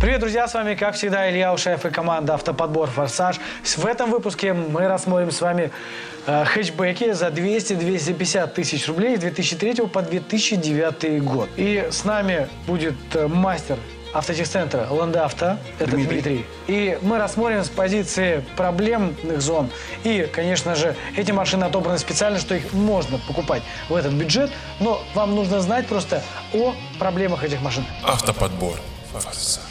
Привет, 0.00 0.20
друзья, 0.20 0.48
с 0.48 0.54
вами, 0.54 0.76
как 0.76 0.94
всегда, 0.94 1.30
Илья 1.30 1.52
Ушаев 1.52 1.84
и 1.84 1.90
команда 1.90 2.32
«Автоподбор 2.32 2.88
Форсаж». 2.88 3.38
В 3.62 3.84
этом 3.84 4.10
выпуске 4.10 4.54
мы 4.54 4.88
рассмотрим 4.88 5.30
с 5.30 5.42
вами 5.42 5.70
э, 6.26 6.44
хэтчбеки 6.46 7.12
за 7.12 7.26
200-250 7.26 8.54
тысяч 8.54 8.88
рублей 8.88 9.18
с 9.18 9.20
2003 9.20 9.86
по 9.88 10.00
2009 10.00 11.22
год. 11.22 11.50
И 11.58 11.86
с 11.90 12.04
нами 12.04 12.48
будет 12.66 12.94
э, 13.12 13.28
мастер 13.28 13.76
автотехцентра 14.14 14.86
«Ландавто», 14.88 15.58
это 15.78 15.90
Дмитрий. 15.90 16.12
Дмитрий. 16.14 16.46
И 16.66 16.98
мы 17.02 17.18
рассмотрим 17.18 17.62
с 17.62 17.68
позиции 17.68 18.42
проблемных 18.56 19.42
зон. 19.42 19.68
И, 20.02 20.26
конечно 20.32 20.76
же, 20.76 20.96
эти 21.14 21.30
машины 21.32 21.64
отобраны 21.64 21.98
специально, 21.98 22.38
что 22.38 22.54
их 22.54 22.72
можно 22.72 23.18
покупать 23.18 23.62
в 23.90 23.94
этот 23.94 24.14
бюджет, 24.14 24.50
но 24.80 25.02
вам 25.14 25.34
нужно 25.34 25.60
знать 25.60 25.86
просто 25.86 26.22
о 26.54 26.74
проблемах 26.98 27.44
этих 27.44 27.60
машин. 27.60 27.84
Автоподбор. 28.02 28.76
Форсаж. 29.12 29.69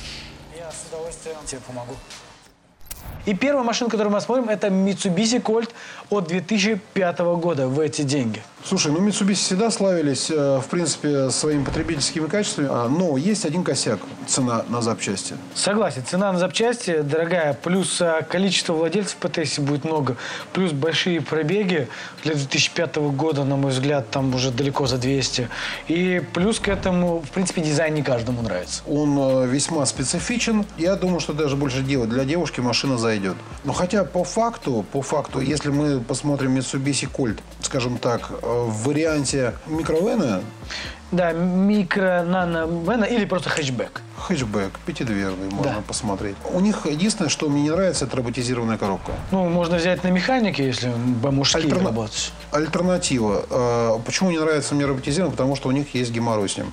Удовольствием 1.10 1.38
тебе 1.46 1.62
помогу. 1.66 1.96
И 3.26 3.34
первая 3.34 3.64
машина, 3.64 3.90
которую 3.90 4.14
мы 4.14 4.22
смотрим, 4.22 4.48
это 4.48 4.68
Mitsubishi 4.68 5.42
Colt 5.42 5.70
от 6.12 6.28
2005 6.28 7.20
года 7.20 7.68
в 7.68 7.80
эти 7.80 8.04
деньги. 8.04 8.44
Слушай, 8.64 8.92
ну 8.92 9.00
Mitsubishi 9.00 9.36
всегда 9.36 9.72
славились, 9.72 10.30
э, 10.30 10.60
в 10.60 10.68
принципе, 10.70 11.30
своими 11.30 11.64
потребительскими 11.64 12.28
качествами, 12.28 12.68
а, 12.70 12.90
но 12.90 13.18
есть 13.18 13.46
один 13.46 13.64
косяк– 13.64 14.00
цена 14.28 14.66
на 14.70 14.82
запчасти. 14.82 15.36
Согласен, 15.56 16.04
цена 16.06 16.32
на 16.32 16.40
запчасти 16.40 17.02
дорогая, 17.02 17.54
плюс 17.54 18.02
а, 18.02 18.22
количество 18.22 18.74
владельцев 18.74 19.16
по 19.18 19.30
Тессе 19.30 19.62
будет 19.62 19.86
много, 19.86 20.18
плюс 20.54 20.72
большие 20.72 21.22
пробеги 21.22 21.88
для 22.24 22.36
2005 22.36 22.98
года, 22.98 23.46
на 23.46 23.56
мой 23.56 23.72
взгляд, 23.72 24.10
там 24.12 24.36
уже 24.36 24.52
далеко 24.52 24.88
за 24.88 24.98
200. 24.98 25.48
И 25.88 26.22
плюс 26.34 26.60
к 26.60 26.68
этому, 26.68 27.22
в 27.22 27.32
принципе, 27.32 27.62
дизайн 27.62 27.94
не 27.94 28.04
каждому 28.04 28.42
нравится. 28.42 28.84
Он 28.88 29.18
э, 29.18 29.48
весьма 29.48 29.86
специфичен. 29.86 30.66
Я 30.78 30.96
думаю, 30.96 31.22
что 31.22 31.34
даже 31.34 31.56
больше 31.56 31.82
делать 31.82 32.10
для 32.10 32.26
девушки 32.26 32.60
машина 32.60 32.98
зайдет. 32.98 33.36
Но 33.64 33.74
хотя 33.74 34.04
по 34.04 34.24
факту, 34.24 34.86
по 34.92 35.02
факту, 35.02 35.40
если 35.40 35.70
мы 35.70 36.02
посмотрим 36.02 36.58
Mitsubishi 36.58 37.10
Colt, 37.12 37.40
скажем 37.62 37.98
так, 37.98 38.30
э, 38.42 38.49
в 38.50 38.84
варианте 38.88 39.54
микровена, 39.68 40.42
Да, 41.12 41.32
микро, 41.32 42.24
нано, 42.24 42.68
вена 42.68 43.04
или 43.06 43.26
просто 43.26 43.50
хэтчбэк. 43.50 44.02
хэтчбэк, 44.18 44.72
пятидверный, 44.86 45.50
можно 45.52 45.74
Да. 45.78 45.82
посмотреть. 45.88 46.36
У 46.54 46.60
них 46.60 46.86
единственное, 46.86 47.30
что 47.30 47.50
мне 47.50 47.64
не 47.64 47.70
нравится, 47.72 48.06
это 48.06 48.18
роботизированная 48.18 48.78
коробка. 48.78 49.12
Ну, 49.32 49.48
можно 49.50 49.78
взять 49.78 50.04
на 50.04 50.10
механике, 50.10 50.66
если 50.68 50.92
по-мужски 51.24 51.58
Альтерна- 51.58 51.86
работать. 51.86 52.32
Альтернатива. 52.52 53.44
Э, 53.50 54.00
Почему 54.06 54.30
не 54.32 54.40
нравится 54.40 54.76
мне 54.76 54.86
роботизирован? 54.86 55.32
Потому 55.32 55.56
что 55.56 55.70
у 55.70 55.72
них 55.72 55.94
есть 55.96 56.12
геморрой 56.12 56.48
с 56.50 56.58
ним. 56.58 56.68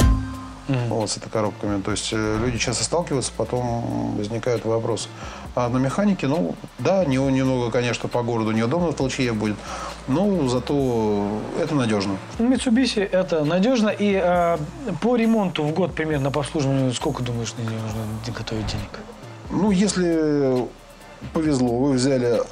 Вот 0.69 1.11
с 1.11 1.17
этой 1.17 1.31
коробками. 1.31 1.81
То 1.81 1.93
есть 1.93 2.11
э, 2.13 2.39
люди 2.45 2.59
часто 2.59 2.83
сталкиваются, 2.85 3.33
потом 3.37 4.17
возникают 4.17 4.65
вопросы. 4.65 5.09
А 5.55 5.69
на 5.69 5.79
механике, 5.79 6.27
ну, 6.27 6.55
да, 6.79 7.05
не, 7.05 7.17
немного, 7.17 7.71
конечно, 7.71 8.09
по 8.09 8.23
городу 8.23 8.51
неудобно 8.51 8.89
в 8.89 8.95
толчье 8.95 9.33
будет, 9.33 9.57
но 10.09 10.49
зато 10.49 11.41
это 11.61 11.75
надежно. 11.75 12.19
Mitsubishi 12.39 13.03
это 13.03 13.45
надежно. 13.45 13.89
И 13.91 14.21
э, 14.23 14.59
по 15.01 15.17
ремонту 15.17 15.63
в 15.63 15.73
год 15.73 15.95
примерно 15.95 16.31
по 16.31 16.41
обслуживанию 16.41 16.93
сколько 16.93 17.23
думаешь, 17.23 17.55
нужно 17.59 18.37
готовить 18.37 18.67
денег? 18.67 18.91
Ну, 19.51 19.71
если 19.71 20.67
повезло, 21.33 21.79
вы 21.79 21.93
взяли 21.93 22.43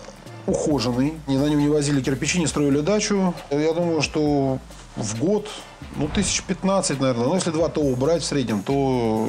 ухоженный, 0.46 1.14
и 1.26 1.36
на 1.36 1.46
нем 1.46 1.58
не 1.58 1.68
возили 1.68 2.00
кирпичи, 2.00 2.38
не 2.38 2.46
строили 2.46 2.80
дачу, 2.80 3.34
я 3.50 3.72
думаю, 3.72 4.02
что 4.02 4.58
в 4.96 5.18
год, 5.18 5.48
ну, 5.96 6.08
тысяч 6.08 6.42
15, 6.42 7.00
наверное. 7.00 7.26
Но 7.26 7.34
если 7.34 7.50
два 7.50 7.68
ТО 7.68 7.82
брать 7.96 8.22
в 8.22 8.26
среднем, 8.26 8.62
то 8.62 9.26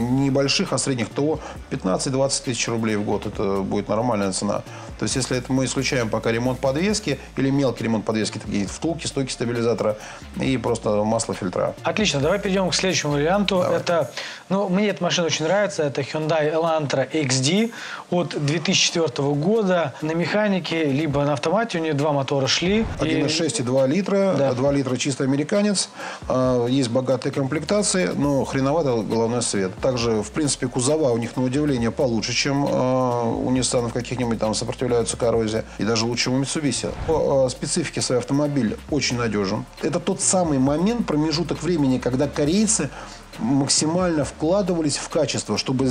не 0.00 0.30
больших, 0.30 0.72
а 0.72 0.78
средних 0.78 1.08
ТО 1.10 1.40
15-20 1.70 2.44
тысяч 2.44 2.68
рублей 2.68 2.96
в 2.96 3.04
год. 3.04 3.26
Это 3.26 3.62
будет 3.62 3.88
нормальная 3.88 4.32
цена. 4.32 4.62
То 5.02 5.04
есть, 5.06 5.16
если 5.16 5.36
это 5.36 5.52
мы 5.52 5.64
исключаем 5.64 6.08
пока 6.08 6.30
ремонт 6.30 6.60
подвески 6.60 7.18
или 7.36 7.50
мелкий 7.50 7.82
ремонт 7.82 8.04
подвески, 8.04 8.38
такие 8.38 8.68
втулки, 8.68 9.08
стойки 9.08 9.32
стабилизатора 9.32 9.96
и 10.40 10.56
просто 10.56 11.02
масло 11.02 11.34
фильтра. 11.34 11.74
Отлично, 11.82 12.20
давай 12.20 12.38
перейдем 12.38 12.70
к 12.70 12.74
следующему 12.76 13.14
варианту. 13.14 13.62
Это, 13.62 14.12
ну, 14.48 14.68
мне 14.68 14.90
эта 14.90 15.02
машина 15.02 15.26
очень 15.26 15.44
нравится. 15.46 15.82
Это 15.82 16.02
Hyundai 16.02 16.54
Elantra 16.54 17.10
XD 17.10 17.72
от 18.10 18.46
2004 18.46 19.28
года. 19.30 19.92
На 20.02 20.12
механике, 20.12 20.84
либо 20.84 21.24
на 21.24 21.32
автомате 21.32 21.78
у 21.78 21.82
нее 21.82 21.94
два 21.94 22.12
мотора 22.12 22.46
шли. 22.46 22.82
И- 23.00 23.04
1,6 23.04 23.58
и 23.58 23.64
2 23.64 23.88
литра. 23.88 24.36
Да. 24.38 24.52
2 24.52 24.70
литра 24.70 24.96
чистый 24.96 25.26
американец. 25.26 25.88
А, 26.28 26.64
Есть 26.68 26.90
богатые 26.90 27.32
комплектации, 27.32 28.06
но 28.14 28.44
хреновато 28.44 29.02
головной 29.02 29.42
свет. 29.42 29.72
Также, 29.82 30.22
в 30.22 30.30
принципе, 30.30 30.68
кузова 30.68 31.10
у 31.10 31.18
них, 31.18 31.34
на 31.36 31.42
удивление, 31.42 31.90
получше, 31.90 32.32
чем 32.32 32.64
а, 32.70 33.24
у 33.24 33.50
Nissan 33.50 33.90
каких-нибудь 33.90 34.38
там 34.38 34.54
сопротивляются 34.92 35.16
коррозии. 35.16 35.64
И 35.78 35.84
даже 35.84 36.04
лучше, 36.04 36.24
чем 36.24 36.34
у 36.34 36.42
Mitsubishi. 36.42 36.92
По 37.06 37.46
а, 37.46 37.50
специфике 37.50 38.00
свой 38.00 38.18
автомобиль 38.18 38.76
очень 38.90 39.16
надежен. 39.16 39.64
Это 39.82 40.00
тот 40.00 40.20
самый 40.20 40.58
момент, 40.58 41.06
промежуток 41.06 41.62
времени, 41.62 41.98
когда 41.98 42.28
корейцы 42.28 42.90
максимально 43.38 44.24
вкладывались 44.24 44.96
в 44.96 45.08
качество, 45.08 45.56
чтобы 45.58 45.86
э, 45.86 45.88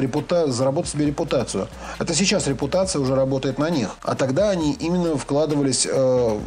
репута- 0.00 0.48
заработать 0.50 0.92
себе 0.92 1.06
репутацию. 1.06 1.68
Это 1.98 2.14
сейчас 2.14 2.46
репутация 2.46 3.00
уже 3.00 3.14
работает 3.14 3.58
на 3.58 3.70
них. 3.70 3.90
А 4.02 4.14
тогда 4.14 4.50
они 4.50 4.72
именно 4.74 5.16
вкладывались 5.16 5.86
э, 5.90 5.92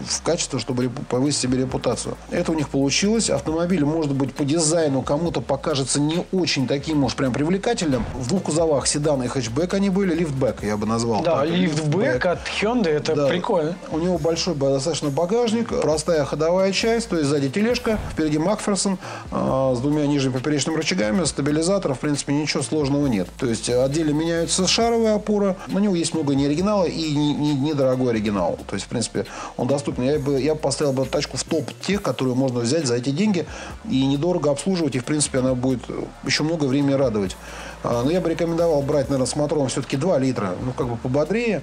в 0.08 0.22
качество, 0.24 0.60
чтобы 0.60 0.86
репу- 0.86 1.04
повысить 1.10 1.42
себе 1.42 1.58
репутацию. 1.60 2.16
Это 2.32 2.52
у 2.52 2.56
них 2.56 2.70
получилось. 2.70 3.30
Автомобиль, 3.30 3.86
может 3.86 4.14
быть, 4.14 4.34
по 4.34 4.44
дизайну 4.46 5.02
кому-то 5.02 5.42
покажется 5.42 6.00
не 6.00 6.26
очень 6.32 6.68
таким 6.68 7.04
уж 7.04 7.16
прям 7.16 7.34
привлекательным. 7.34 8.06
В 8.14 8.28
двух 8.28 8.44
кузовах 8.44 8.88
седан 8.88 9.24
и 9.24 9.28
хэтчбэк 9.28 9.74
они 9.74 9.90
были, 9.90 10.14
лифтбэк 10.16 10.64
я 10.64 10.78
бы 10.78 10.86
назвал. 10.86 11.22
Да, 11.24 11.40
так. 11.42 11.50
лифтбэк 11.50 12.26
от 12.26 12.40
Hyundai, 12.62 12.90
это 12.92 13.16
Да. 13.16 13.28
прикольно. 13.28 13.76
У 13.92 13.98
него 14.00 14.18
большой 14.18 14.56
достаточно 14.56 15.10
багажник, 15.10 15.70
простая 15.82 16.26
ходовая 16.26 16.72
часть, 16.72 17.10
то 17.10 17.18
есть 17.18 17.30
сзади 17.30 17.50
тележка, 17.50 17.98
впереди 18.12 18.38
Макферсон 18.38 18.98
э, 19.32 19.74
с 19.76 19.80
двумя 19.80 20.03
нижними 20.08 20.34
поперечными 20.34 20.78
рычагами, 20.78 21.24
стабилизатор, 21.26 21.94
в 21.94 22.00
принципе, 22.00 22.34
ничего 22.34 22.64
сложного 22.64 23.08
нет. 23.08 23.28
То 23.38 23.46
есть 23.48 23.70
отдельно 23.70 24.12
меняются 24.12 24.68
шаровые 24.68 25.14
опоры, 25.16 25.56
на 25.68 25.80
него 25.80 25.96
есть 25.96 26.14
много 26.14 26.36
неоригинала 26.36 26.86
и 26.86 27.16
не- 27.16 27.34
не- 27.34 27.54
недорогой 27.56 28.12
оригинал. 28.12 28.58
То 28.68 28.76
есть, 28.76 28.86
в 28.86 28.90
принципе, 28.90 29.26
он 29.58 29.68
доступен. 29.68 30.04
Я 30.04 30.20
бы, 30.20 30.40
я 30.42 30.56
поставил 30.56 30.94
бы 30.94 31.06
тачку 31.06 31.38
в 31.38 31.44
топ 31.44 31.70
тех, 31.82 32.02
которые 32.02 32.36
можно 32.36 32.60
взять 32.60 32.86
за 32.88 32.96
эти 32.96 33.10
деньги 33.10 33.46
и 33.90 34.06
недорого 34.06 34.52
обслуживать, 34.52 34.96
и, 34.96 35.00
в 35.00 35.06
принципе, 35.06 35.40
она 35.40 35.54
будет 35.56 35.82
еще 36.26 36.44
много 36.44 36.66
времени 36.66 36.94
радовать. 36.94 37.36
А, 37.84 38.04
Но 38.04 38.12
я 38.12 38.22
бы 38.22 38.30
рекомендовал 38.30 38.82
брать, 38.82 39.10
наверное, 39.10 39.28
с 39.28 39.36
мотором 39.36 39.68
все-таки 39.68 39.98
2 39.98 40.18
литра, 40.20 40.56
ну, 40.64 40.72
как 40.74 40.88
бы 40.88 40.96
пободрее. 40.98 41.62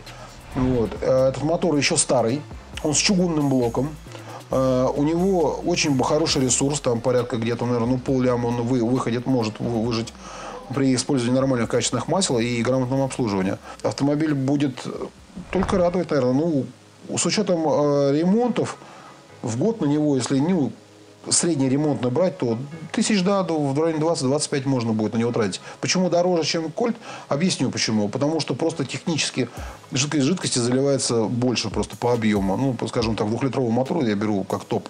Вот. 0.54 0.90
Э, 1.00 1.28
Этот 1.28 1.42
мотор 1.44 1.74
еще 1.76 1.96
старый, 1.96 2.42
он 2.82 2.94
с 2.94 2.98
чугунным 2.98 3.48
блоком. 3.48 3.90
Э, 4.50 4.88
У 4.96 5.02
него 5.04 5.60
очень 5.64 6.00
хороший 6.02 6.42
ресурс, 6.42 6.80
там 6.80 7.00
порядка 7.00 7.36
где-то, 7.36 7.64
наверное, 7.66 7.88
ну, 7.90 7.98
полляма 7.98 8.46
он 8.48 8.62
вы, 8.62 8.84
выходит, 8.84 9.26
может 9.26 9.54
вы- 9.60 9.82
выжить 9.84 10.12
при 10.74 10.94
использовании 10.94 11.38
нормальных 11.38 11.68
качественных 11.68 12.08
масел 12.08 12.38
и 12.38 12.62
грамотном 12.62 13.02
обслуживании. 13.02 13.56
Автомобиль 13.82 14.34
будет 14.34 14.84
только 15.50 15.78
радовать, 15.78 16.10
наверное. 16.10 16.32
Ну, 16.34 16.66
с 17.16 17.26
учетом 17.26 17.60
э, 17.66 18.12
ремонтов, 18.18 18.76
в 19.42 19.58
год 19.58 19.80
на 19.80 19.86
него, 19.86 20.16
если 20.16 20.38
ну, 20.38 20.72
средний 21.28 21.68
ремонт 21.68 22.02
набрать, 22.02 22.38
то 22.38 22.58
тысяч, 22.92 23.22
да, 23.22 23.42
до- 23.42 23.58
в 23.58 23.78
районе 23.80 24.00
20-25 24.00 24.66
можно 24.66 24.92
будет 24.92 25.12
на 25.14 25.18
него 25.18 25.32
тратить. 25.32 25.60
Почему 25.80 26.08
дороже, 26.08 26.44
чем 26.44 26.70
Кольт? 26.72 26.96
Объясню 27.28 27.70
почему. 27.70 28.08
Потому 28.08 28.40
что 28.40 28.54
просто 28.54 28.84
технически 28.84 29.48
жидкость 29.92 30.24
жидкости 30.24 30.58
заливается 30.58 31.24
больше 31.24 31.68
просто 31.70 31.96
по 31.96 32.12
объему. 32.12 32.56
Ну, 32.56 32.88
скажем 32.88 33.16
так, 33.16 33.28
двухлитровый 33.28 33.70
мотор 33.72 34.02
я 34.04 34.14
беру 34.14 34.44
как 34.44 34.64
топ. 34.64 34.88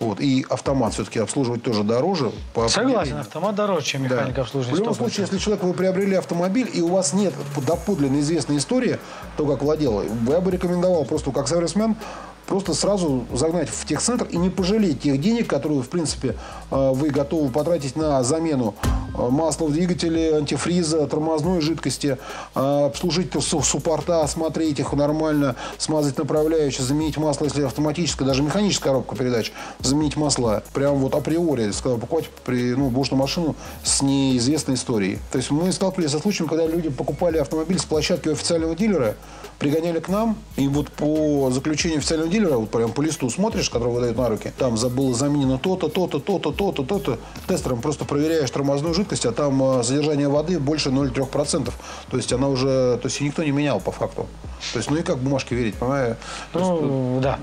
Вот. 0.00 0.20
И 0.20 0.44
автомат 0.50 0.92
все-таки 0.92 1.20
обслуживать 1.20 1.62
тоже 1.62 1.82
дороже. 1.84 2.32
По 2.52 2.68
Согласен, 2.68 3.16
автомат 3.16 3.54
дороже, 3.54 3.86
чем 3.86 4.06
Да. 4.08 4.16
механика 4.16 4.42
обслуживания. 4.42 4.76
В 4.76 4.80
любом 4.80 4.92
100%. 4.94 4.96
случае, 4.98 5.22
если 5.22 5.38
человек, 5.38 5.64
вы 5.64 5.72
приобрели 5.72 6.16
автомобиль, 6.16 6.68
и 6.74 6.82
у 6.82 6.88
вас 6.88 7.12
нет 7.14 7.32
доподлинно 7.66 8.18
известной 8.20 8.58
истории, 8.58 8.98
то, 9.36 9.46
как 9.46 9.62
владел, 9.62 10.02
я 10.02 10.40
бы 10.40 10.50
рекомендовал 10.50 11.04
просто 11.04 11.30
как 11.30 11.48
сервисмен 11.48 11.96
просто 12.46 12.74
сразу 12.74 13.24
загнать 13.32 13.68
в 13.68 13.86
техцентр 13.86 14.26
и 14.30 14.36
не 14.36 14.50
пожалеть 14.50 15.02
тех 15.02 15.20
денег, 15.20 15.48
которые, 15.48 15.82
в 15.82 15.88
принципе, 15.88 16.36
э, 16.70 16.92
вы 16.92 17.10
готовы 17.10 17.50
потратить 17.50 17.96
на 17.96 18.22
замену 18.22 18.74
э, 19.16 19.28
масла 19.28 19.66
в 19.66 19.72
двигателе, 19.72 20.36
антифриза, 20.36 21.06
тормозной 21.06 21.60
жидкости, 21.60 22.18
э, 22.54 22.84
обслужить 22.86 23.32
су- 23.42 23.62
суппорта, 23.62 24.22
осмотреть 24.22 24.80
их 24.80 24.92
нормально, 24.92 25.56
смазать 25.78 26.18
направляющие, 26.18 26.84
заменить 26.84 27.16
масло, 27.16 27.44
если 27.44 27.62
автоматическая, 27.62 28.26
даже 28.26 28.42
механическая 28.42 28.92
коробка 28.92 29.16
передач, 29.16 29.52
заменить 29.80 30.16
масла. 30.16 30.62
Прям 30.72 30.96
вот 30.96 31.14
априори, 31.14 31.70
сказал, 31.70 31.98
покупать 31.98 32.28
при, 32.44 32.74
ну, 32.74 32.90
бушную 32.90 33.20
машину 33.20 33.56
с 33.82 34.02
неизвестной 34.02 34.74
историей. 34.74 35.18
То 35.32 35.38
есть 35.38 35.50
мы 35.50 35.72
сталкивались 35.72 36.10
со 36.10 36.18
случаем, 36.18 36.48
когда 36.48 36.66
люди 36.66 36.90
покупали 36.90 37.38
автомобиль 37.38 37.78
с 37.78 37.84
площадки 37.84 38.28
официального 38.28 38.74
дилера, 38.74 39.16
пригоняли 39.58 40.00
к 40.00 40.08
нам, 40.08 40.36
и 40.56 40.68
вот 40.68 40.90
по 40.90 41.50
заключению 41.50 41.98
официального 41.98 42.30
дилера, 42.30 42.56
вот 42.56 42.70
прям 42.70 42.92
по 42.92 43.00
листу 43.00 43.30
смотришь, 43.30 43.70
который 43.70 43.92
выдают 43.92 44.16
на 44.16 44.28
руки, 44.28 44.52
там 44.58 44.74
было 44.74 45.14
заменено 45.14 45.58
то-то, 45.58 45.88
то-то, 45.88 46.18
то-то, 46.18 46.52
то-то, 46.52 46.82
то-то. 46.82 47.18
Тестером 47.48 47.80
просто 47.80 48.04
проверяешь 48.04 48.50
тормозную 48.50 48.94
жидкость, 48.94 49.26
а 49.26 49.32
там 49.32 49.62
э, 49.80 49.82
содержание 49.82 50.28
воды 50.28 50.58
больше 50.58 50.90
0,3%. 50.90 51.72
То 52.10 52.16
есть 52.16 52.32
она 52.32 52.48
уже, 52.48 52.98
то 52.98 53.06
есть 53.06 53.20
никто 53.20 53.42
не 53.42 53.50
менял 53.50 53.80
по 53.80 53.92
факту. 53.92 54.26
То 54.72 54.78
есть, 54.78 54.90
ну 54.90 54.96
и 54.96 55.02
как 55.02 55.18
бумажке 55.18 55.54
верить, 55.54 55.74
понимаешь? 55.76 56.16
Ну, 56.52 57.20
да. 57.22 57.38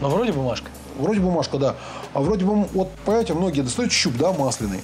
Но 0.00 0.08
вроде 0.08 0.32
бумажка. 0.32 0.70
Вроде 0.98 1.20
бумажка, 1.20 1.58
да. 1.58 1.76
А 2.12 2.20
вроде 2.20 2.44
бы, 2.44 2.64
вот, 2.72 2.90
понимаете, 3.04 3.34
многие 3.34 3.62
достают 3.62 3.92
щуп, 3.92 4.16
да, 4.16 4.32
масляный, 4.32 4.82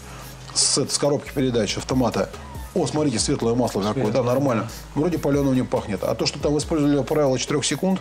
с, 0.54 0.84
с 0.86 0.98
коробки 0.98 1.32
передач 1.34 1.76
автомата. 1.76 2.28
О, 2.74 2.86
смотрите, 2.86 3.18
светлое 3.18 3.54
масло 3.54 3.82
какое, 3.82 4.10
да, 4.10 4.22
нормально. 4.22 4.68
Вроде 4.94 5.18
паленым 5.18 5.54
не 5.54 5.62
пахнет. 5.62 6.02
А 6.04 6.14
то, 6.14 6.26
что 6.26 6.38
там 6.38 6.56
использовали 6.56 7.02
правило 7.02 7.38
4 7.38 7.62
секунд, 7.62 8.00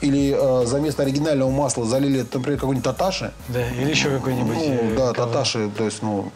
или 0.00 0.36
э, 0.36 0.66
за 0.66 0.80
место 0.80 1.02
оригинального 1.02 1.50
масла 1.50 1.84
залили, 1.84 2.26
например, 2.32 2.58
какой-нибудь 2.58 2.84
таташи. 2.84 3.32
Да, 3.48 3.66
или 3.70 3.90
еще 3.90 4.10
какой-нибудь. 4.10 4.56
Ну, 4.56 4.64
э, 4.64 4.94
да, 4.96 5.12
таташи, 5.12 5.70
то 5.76 5.84
есть, 5.84 6.02
ну, 6.02 6.30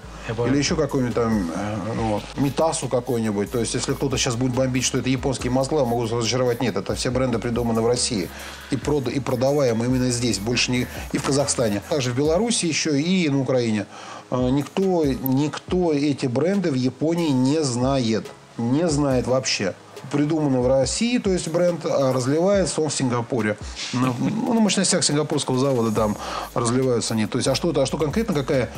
или 0.46 0.58
еще 0.58 0.76
какой-нибудь 0.76 1.14
там, 1.14 1.50
ну, 1.96 2.20
Митасу 2.36 2.88
какой-нибудь. 2.88 3.50
То 3.50 3.60
есть, 3.60 3.74
если 3.74 3.94
кто-то 3.94 4.16
сейчас 4.18 4.36
будет 4.36 4.54
бомбить, 4.54 4.84
что 4.84 4.98
это 4.98 5.08
японские 5.08 5.50
масла, 5.50 5.84
могу 5.84 6.02
разочаровать. 6.02 6.60
Нет, 6.60 6.76
это 6.76 6.94
все 6.94 7.10
бренды 7.10 7.38
придуманы 7.38 7.80
в 7.80 7.86
России. 7.86 8.28
И, 8.70 8.76
прод, 8.76 9.08
и 9.08 9.20
продаваемы 9.20 9.86
именно 9.86 10.10
здесь, 10.10 10.38
больше 10.38 10.70
не 10.70 10.86
и 11.12 11.18
в 11.18 11.24
Казахстане. 11.24 11.82
Также 11.88 12.12
в 12.12 12.16
Беларуси 12.16 12.66
еще 12.66 13.00
и 13.00 13.28
на 13.28 13.40
Украине. 13.40 13.86
Э, 14.30 14.50
никто, 14.50 15.04
никто 15.04 15.92
эти 15.92 16.26
бренды 16.26 16.70
в 16.70 16.74
Японии 16.74 17.30
не 17.30 17.62
знает. 17.62 18.26
Не 18.56 18.88
знает 18.88 19.26
вообще 19.26 19.74
придумано 20.10 20.60
в 20.60 20.66
России, 20.66 21.18
то 21.18 21.30
есть 21.30 21.48
бренд, 21.48 21.84
а 21.84 22.12
разливается 22.12 22.80
он 22.80 22.88
в 22.88 22.94
Сингапуре. 22.94 23.56
На, 23.92 24.14
ну, 24.18 24.54
на 24.54 24.60
мощностях 24.60 25.04
сингапурского 25.04 25.58
завода 25.58 25.92
там 25.92 26.16
разливаются 26.54 27.14
они. 27.14 27.26
То 27.26 27.38
есть, 27.38 27.48
а 27.48 27.54
что, 27.54 27.70
а 27.70 27.86
что 27.86 27.98
конкретно, 27.98 28.34
какая 28.34 28.70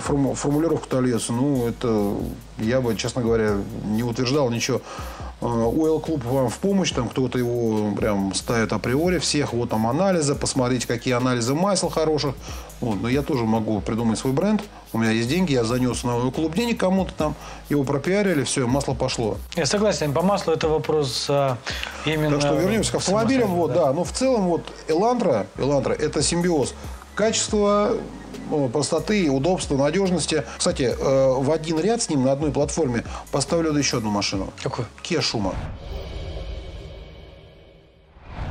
формулировка-то 0.00 1.00
льется? 1.00 1.32
Ну, 1.32 1.66
это 1.66 2.14
я 2.58 2.80
бы, 2.80 2.94
честно 2.96 3.22
говоря, 3.22 3.56
не 3.84 4.02
утверждал 4.02 4.50
ничего. 4.50 4.80
УЛ 5.40 6.00
клуб 6.00 6.24
вам 6.24 6.48
в 6.48 6.56
помощь, 6.58 6.92
там 6.92 7.08
кто-то 7.08 7.38
его 7.38 7.92
прям 7.94 8.32
ставит 8.34 8.72
априори 8.72 9.18
всех, 9.18 9.52
вот 9.52 9.70
там 9.70 9.86
анализы, 9.86 10.34
посмотрите, 10.34 10.86
какие 10.86 11.14
анализы 11.14 11.54
масел 11.54 11.90
хороших. 11.90 12.34
Вот, 12.80 13.00
но 13.00 13.08
я 13.08 13.22
тоже 13.22 13.44
могу 13.44 13.80
придумать 13.80 14.18
свой 14.18 14.32
бренд, 14.32 14.62
у 14.92 14.98
меня 14.98 15.10
есть 15.10 15.28
деньги, 15.28 15.52
я 15.52 15.64
занес 15.64 16.02
на 16.04 16.16
УЛ 16.16 16.30
клуб 16.30 16.54
денег 16.54 16.80
кому-то 16.80 17.12
там, 17.12 17.34
его 17.68 17.84
пропиарили, 17.84 18.44
все, 18.44 18.66
масло 18.66 18.94
пошло. 18.94 19.36
Я 19.54 19.66
согласен, 19.66 20.12
по 20.12 20.22
маслу 20.22 20.52
это 20.52 20.68
вопрос 20.68 21.26
а, 21.28 21.58
именно... 22.06 22.38
Так 22.38 22.42
что 22.42 22.54
вернемся 22.54 22.92
к 22.92 22.94
автомобилям, 22.96 23.54
вот, 23.54 23.72
да. 23.72 23.86
да, 23.86 23.92
но 23.92 24.04
в 24.04 24.12
целом 24.12 24.44
вот 24.44 24.62
Элантра, 24.88 25.46
Элантра 25.58 25.92
это 25.92 26.22
симбиоз 26.22 26.74
качества, 27.14 27.92
ну, 27.92 28.00
простоты, 28.72 29.30
удобства, 29.30 29.76
надежности. 29.76 30.44
Кстати, 30.58 30.94
э, 30.98 31.32
в 31.32 31.50
один 31.50 31.80
ряд 31.80 32.02
с 32.02 32.08
ним 32.08 32.24
на 32.24 32.32
одной 32.32 32.50
платформе 32.52 33.04
поставлю 33.30 33.76
еще 33.76 33.98
одну 33.98 34.10
машину. 34.10 34.52
Какую? 34.62 34.86
Kia 35.02 35.20
Шума. 35.20 35.54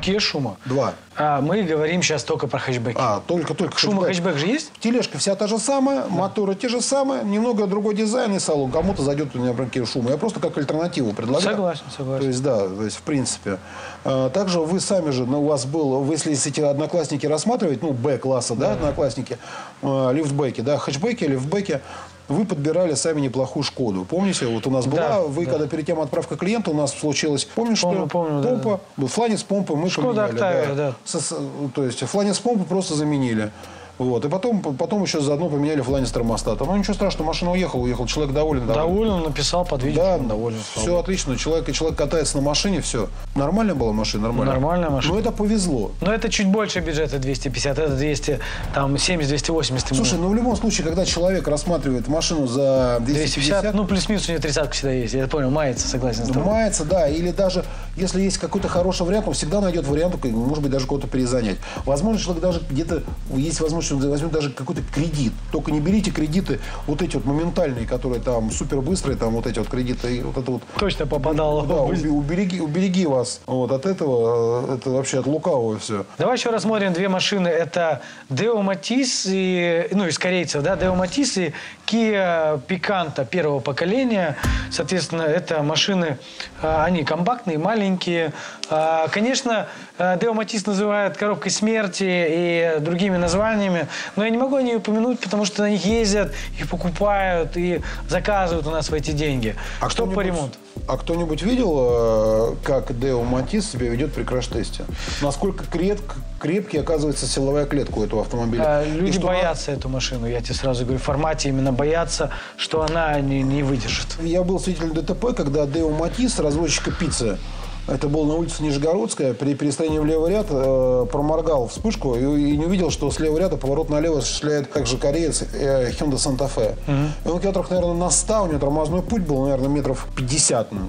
Kia 0.04 0.20
Шума? 0.20 0.56
Два. 0.66 0.92
А 1.16 1.40
мы 1.40 1.62
говорим 1.62 2.02
сейчас 2.02 2.24
только 2.24 2.46
про 2.46 2.58
хэтчбеки. 2.58 2.96
А, 3.00 3.22
только-только 3.26 3.78
Шума 3.78 4.02
хэтчбэк. 4.02 4.34
хэтчбэк 4.34 4.38
же 4.38 4.46
есть? 4.46 4.72
Тележка 4.80 5.16
вся 5.18 5.34
та 5.34 5.46
же 5.46 5.58
самая, 5.58 6.02
да. 6.02 6.08
моторы 6.08 6.54
те 6.54 6.68
же 6.68 6.80
самые, 6.80 7.24
немного 7.24 7.66
другой 7.66 7.94
дизайн 7.94 8.34
и 8.34 8.38
салон. 8.38 8.70
Кому-то 8.70 9.02
зайдет 9.02 9.34
у 9.34 9.38
меня 9.38 9.52
например, 9.52 9.86
шума. 9.86 10.10
Я 10.10 10.18
просто 10.18 10.40
как 10.40 10.58
альтернативу 10.58 11.12
предлагаю. 11.12 11.56
Согласен, 11.56 11.84
согласен. 11.96 12.20
То 12.20 12.26
есть, 12.28 12.42
да, 12.42 12.68
то 12.68 12.84
есть, 12.84 12.96
в 12.96 13.02
принципе. 13.02 13.58
А, 14.04 14.28
также 14.28 14.60
вы 14.60 14.80
сами 14.80 15.10
же, 15.10 15.24
ну, 15.24 15.42
у 15.42 15.46
вас 15.46 15.64
был, 15.64 16.00
вы, 16.00 16.14
если 16.14 16.32
эти 16.34 16.60
одноклассники 16.60 17.26
рассматривать, 17.26 17.80
ну, 17.82 17.92
Б-класса, 17.92 18.54
да, 18.54 18.68
да, 18.68 18.72
одноклассники, 18.74 19.38
э, 19.82 20.10
лифтбеки, 20.12 20.60
да, 20.60 20.78
хэтчбеки, 20.78 21.24
лифтбеки, 21.24 21.80
вы 22.28 22.44
подбирали 22.44 22.94
сами 22.94 23.20
неплохую 23.20 23.62
Шкоду. 23.62 24.04
Помните, 24.04 24.46
вот 24.46 24.66
у 24.66 24.70
нас 24.70 24.86
была, 24.86 25.08
да, 25.08 25.20
вы 25.20 25.44
да. 25.44 25.52
когда 25.52 25.66
перед 25.66 25.86
тем 25.86 26.00
отправка 26.00 26.36
клиента, 26.36 26.70
у 26.70 26.74
нас 26.74 26.92
случилось, 26.92 27.44
помнишь, 27.44 27.80
помню, 27.80 27.98
что 27.98 28.06
помню, 28.08 28.42
помпа, 28.42 28.80
да, 28.96 29.02
да. 29.02 29.06
фланец 29.06 29.42
помпы 29.42 29.74
мы 29.74 29.90
Шкода 29.90 30.28
поменяли. 30.28 30.32
Октавия, 30.32 30.74
да. 30.74 30.74
да. 30.74 30.94
Со, 31.04 31.36
то 31.74 31.84
есть 31.84 32.00
фланец 32.00 32.38
помпы 32.38 32.64
просто 32.64 32.94
заменили. 32.94 33.50
Вот. 33.98 34.24
И 34.24 34.28
потом, 34.28 34.60
потом 34.60 35.02
еще 35.02 35.20
заодно 35.20 35.48
поменяли 35.48 35.80
фланец 35.80 36.10
термостата. 36.10 36.64
Ну, 36.64 36.76
ничего 36.76 36.94
страшного, 36.94 37.28
машина 37.28 37.52
уехала, 37.52 37.82
уехал. 37.82 38.06
Человек 38.06 38.34
доволен. 38.34 38.66
Доволен, 38.66 39.08
доволен 39.08 39.24
написал 39.24 39.64
под 39.64 39.82
видео. 39.82 40.02
Да, 40.02 40.18
доволен. 40.18 40.58
Все 40.74 40.98
отлично. 40.98 41.36
Человек, 41.36 41.72
человек 41.72 41.98
катается 41.98 42.36
на 42.36 42.42
машине, 42.42 42.80
все. 42.80 43.08
Нормальная 43.34 43.74
была 43.74 43.92
машина? 43.92 44.24
Нормальная. 44.24 44.54
Нормальная 44.54 44.90
машина. 44.90 45.14
Но 45.14 45.20
это 45.20 45.30
повезло. 45.30 45.92
Но 46.00 46.12
это 46.12 46.28
чуть 46.28 46.48
больше 46.48 46.80
бюджета 46.80 47.18
250, 47.18 47.78
это 47.78 47.96
200, 47.96 48.40
там 48.74 48.94
70-280. 48.94 49.94
Слушай, 49.94 50.18
ну 50.18 50.28
в 50.28 50.34
любом 50.34 50.56
случае, 50.56 50.86
когда 50.86 51.04
человек 51.04 51.46
рассматривает 51.46 52.08
машину 52.08 52.46
за 52.46 52.98
250... 53.00 53.04
250 53.04 53.74
ну 53.74 53.86
плюс-минус 53.86 54.28
у 54.28 54.32
нее 54.32 54.40
тридцатка 54.40 54.72
всегда 54.72 54.92
есть, 54.92 55.14
я 55.14 55.26
понял, 55.26 55.50
мается, 55.50 55.88
согласен 55.88 56.24
с 56.24 56.28
тобой. 56.28 56.44
Мается, 56.44 56.84
да, 56.84 57.08
или 57.08 57.30
даже 57.30 57.64
если 57.96 58.22
есть 58.22 58.38
какой-то 58.38 58.68
хороший 58.68 59.06
вариант, 59.06 59.28
он 59.28 59.34
всегда 59.34 59.60
найдет 59.60 59.86
вариант, 59.86 60.22
может 60.24 60.62
быть, 60.62 60.72
даже 60.72 60.86
кого-то 60.86 61.06
перезанять. 61.06 61.56
Возможно, 61.84 62.20
человек 62.20 62.42
даже 62.42 62.62
где-то, 62.68 63.02
есть 63.34 63.60
возможность, 63.60 63.83
он 63.92 64.08
возьмет 64.08 64.32
даже 64.32 64.50
какой-то 64.50 64.82
кредит. 64.82 65.32
Только 65.52 65.72
не 65.72 65.80
берите 65.80 66.10
кредиты 66.10 66.60
вот 66.86 67.02
эти 67.02 67.16
вот 67.16 67.24
моментальные, 67.24 67.86
которые 67.86 68.20
там 68.20 68.50
супер 68.50 68.80
быстрые, 68.80 69.16
там 69.16 69.34
вот 69.34 69.46
эти 69.46 69.58
вот 69.58 69.68
кредиты. 69.68 70.16
И 70.16 70.22
вот 70.22 70.36
это 70.36 70.50
вот, 70.50 70.62
Точно 70.78 71.06
попадало. 71.06 71.66
Да, 71.66 71.82
убереги, 71.82 72.60
убереги 72.60 73.06
вас 73.06 73.40
вот 73.46 73.72
от 73.72 73.86
этого. 73.86 74.66
Э, 74.68 74.74
это 74.76 74.90
вообще 74.90 75.20
от 75.20 75.26
лукавого 75.26 75.78
все. 75.78 76.04
Давай 76.18 76.36
еще 76.36 76.50
рассмотрим 76.50 76.92
две 76.92 77.08
машины. 77.08 77.48
Это 77.48 78.02
Deo 78.30 78.62
Matiz 78.62 79.26
и, 79.26 79.88
ну, 79.92 80.06
из 80.06 80.18
корейцев, 80.18 80.62
да, 80.62 80.74
Deo 80.74 80.96
Matiz 80.96 81.40
и 81.40 81.52
Kia 81.86 82.60
Picanto 82.66 83.24
первого 83.24 83.60
поколения. 83.60 84.36
Соответственно, 84.70 85.22
это 85.22 85.62
машины, 85.62 86.18
э, 86.62 86.82
они 86.84 87.04
компактные, 87.04 87.58
маленькие. 87.58 88.32
А, 88.70 89.08
конечно, 89.08 89.68
Deo 89.98 90.34
Matiz 90.34 90.66
называют 90.66 91.16
коробкой 91.16 91.52
смерти 91.52 92.04
и 92.04 92.80
другими 92.80 93.16
названиями, 93.16 93.86
но 94.16 94.24
я 94.24 94.30
не 94.30 94.36
могу 94.36 94.58
не 94.58 94.74
упомянуть, 94.74 95.20
потому 95.20 95.44
что 95.44 95.62
на 95.62 95.70
них 95.70 95.84
ездят, 95.84 96.32
их 96.58 96.68
покупают 96.68 97.56
и 97.56 97.80
заказывают 98.08 98.66
у 98.66 98.70
нас 98.70 98.90
в 98.90 98.94
эти 98.94 99.12
деньги. 99.12 99.54
А 99.80 99.88
что 99.88 100.06
по 100.06 100.20
ремонту? 100.20 100.58
А 100.88 100.96
кто-нибудь 100.96 101.42
видел, 101.42 101.78
э, 101.78 102.54
как 102.64 102.98
Део 102.98 103.22
Матис 103.22 103.70
себя 103.70 103.88
ведет 103.88 104.12
при 104.12 104.24
краш-тесте? 104.24 104.84
Насколько 105.22 105.64
креп, 105.64 106.00
крепкий 106.40 106.78
оказывается 106.78 107.26
силовая 107.26 107.64
клетка 107.64 107.98
у 107.98 108.04
этого 108.04 108.22
автомобиля? 108.22 108.62
А, 108.66 108.84
люди 108.84 109.18
боятся 109.18 109.70
она... 109.70 109.78
эту 109.78 109.88
машину, 109.88 110.26
я 110.26 110.40
тебе 110.42 110.54
сразу 110.54 110.82
говорю, 110.84 110.98
в 110.98 111.04
формате 111.04 111.50
именно 111.50 111.72
боятся, 111.72 112.30
что 112.56 112.82
она 112.82 113.18
не, 113.20 113.42
не 113.42 113.62
выдержит. 113.62 114.08
Я 114.20 114.42
был 114.42 114.58
свидетелем 114.58 114.92
ДТП, 114.92 115.34
когда 115.36 115.64
Део 115.66 115.88
Матис, 115.90 116.40
разводчика 116.40 116.90
пиццы, 116.90 117.38
это 117.86 118.08
был 118.08 118.24
на 118.24 118.34
улице 118.34 118.62
Нижегородская. 118.62 119.34
При 119.34 119.54
перестроении 119.54 119.98
в 119.98 120.06
левый 120.06 120.30
ряд 120.30 120.46
э, 120.50 121.06
проморгал 121.10 121.68
вспышку 121.68 122.14
и, 122.14 122.20
и 122.20 122.56
не 122.56 122.64
увидел, 122.64 122.90
что 122.90 123.10
с 123.10 123.18
левого 123.18 123.38
ряда 123.38 123.56
поворот 123.56 123.90
налево 123.90 124.18
осуществляет 124.18 124.72
также 124.72 124.96
кореец 124.96 125.42
э, 125.52 125.90
Hyundai 125.90 126.16
Santa 126.16 126.50
Fe. 126.54 126.72
Угу. 126.86 127.28
И 127.28 127.28
он 127.28 127.40
километрах, 127.40 127.70
наверное, 127.70 127.94
на 127.94 128.10
100, 128.10 128.42
у 128.42 128.46
него 128.46 128.58
тормозной 128.58 129.02
путь 129.02 129.22
был, 129.22 129.42
наверное, 129.42 129.68
метров 129.68 130.06
50. 130.16 130.72
Ну, 130.72 130.80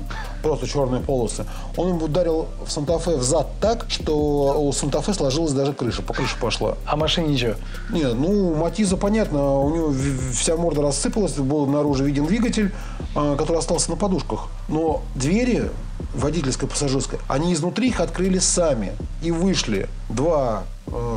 просто 0.45 0.67
черные 0.67 1.01
полосы. 1.01 1.43
Он 1.75 1.89
ему 1.89 2.05
ударил 2.05 2.47
в 2.63 2.71
Санта-Фе 2.71 3.17
в 3.17 3.23
зад 3.23 3.47
так, 3.59 3.85
что 3.87 4.61
у 4.61 4.71
Санта-Фе 4.71 5.15
сложилась 5.15 5.53
даже 5.53 5.73
крыша, 5.73 6.03
по 6.03 6.13
крыше 6.13 6.37
пошла. 6.39 6.77
А 6.85 6.95
машине 6.95 7.29
ничего? 7.29 7.55
Нет, 7.89 8.13
ну, 8.13 8.53
Матиза, 8.53 8.95
понятно, 8.95 9.59
у 9.59 9.75
него 9.75 9.93
вся 10.33 10.55
морда 10.55 10.83
рассыпалась, 10.83 11.33
был 11.33 11.65
наружу 11.65 12.03
виден 12.03 12.27
двигатель, 12.27 12.71
э, 13.15 13.35
который 13.39 13.57
остался 13.57 13.89
на 13.89 13.97
подушках. 13.97 14.49
Но 14.67 15.01
двери 15.15 15.71
водительской, 16.13 16.69
пассажирской, 16.69 17.17
они 17.27 17.51
изнутри 17.51 17.87
их 17.87 17.99
открыли 17.99 18.37
сами 18.37 18.91
и 19.23 19.31
вышли 19.31 19.89
два 20.09 20.65